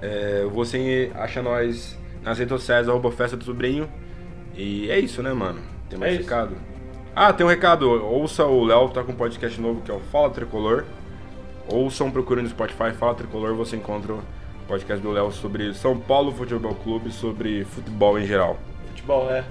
É, 0.00 0.46
você 0.50 1.10
acha 1.14 1.42
nós 1.42 1.98
nas 2.22 2.38
redes 2.38 2.52
sociais, 2.52 2.88
arroba 2.88 3.10
Festa 3.10 3.36
do 3.36 3.44
Sobrinho. 3.44 3.90
E 4.54 4.90
é 4.90 4.98
isso, 4.98 5.22
né, 5.22 5.32
mano? 5.32 5.60
Tem 5.88 5.98
mais 5.98 6.14
É 6.14 6.18
recado? 6.18 6.56
Ah, 7.14 7.32
tem 7.32 7.44
um 7.44 7.48
recado. 7.48 7.88
Ouça 7.88 8.44
o 8.44 8.64
Léo, 8.64 8.88
tá 8.88 9.02
com 9.02 9.12
um 9.12 9.16
podcast 9.16 9.60
novo 9.60 9.80
que 9.82 9.90
é 9.90 9.94
o 9.94 10.00
Fala 10.12 10.30
Tricolor. 10.30 10.84
Ouçam, 11.68 12.10
procurem 12.10 12.42
no 12.42 12.50
Spotify 12.50 12.92
Fala 12.92 13.14
Tricolor, 13.14 13.54
você 13.54 13.76
encontra 13.76 14.14
o 14.14 14.22
podcast 14.66 15.02
do 15.02 15.10
Léo 15.12 15.30
sobre 15.30 15.72
São 15.74 15.98
Paulo 15.98 16.32
Futebol 16.32 16.74
Clube, 16.74 17.12
sobre 17.12 17.64
futebol 17.64 18.18
em 18.18 18.26
geral. 18.26 18.58
Futebol, 18.88 19.30
é. 19.30 19.44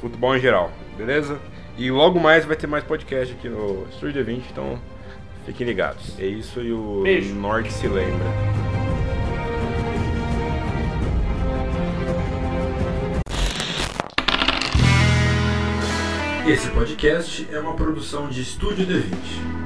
Futebol 0.00 0.36
em 0.36 0.40
geral, 0.40 0.70
beleza? 0.96 1.38
E 1.78 1.90
logo 1.90 2.18
mais 2.20 2.44
vai 2.44 2.56
ter 2.56 2.66
mais 2.66 2.84
podcast 2.84 3.34
aqui 3.34 3.48
no 3.48 3.86
Estúdio 3.90 4.24
20, 4.24 4.50
então 4.50 4.78
fiquem 5.44 5.66
ligados. 5.66 6.18
É 6.18 6.26
isso 6.26 6.60
e 6.60 6.72
o 6.72 7.02
Beijo. 7.02 7.34
Norte 7.34 7.72
se 7.72 7.86
lembra. 7.86 8.75
Esse 16.48 16.70
podcast 16.70 17.48
é 17.50 17.58
uma 17.58 17.74
produção 17.74 18.28
de 18.28 18.40
Estúdio 18.40 18.86
D20. 18.86 19.65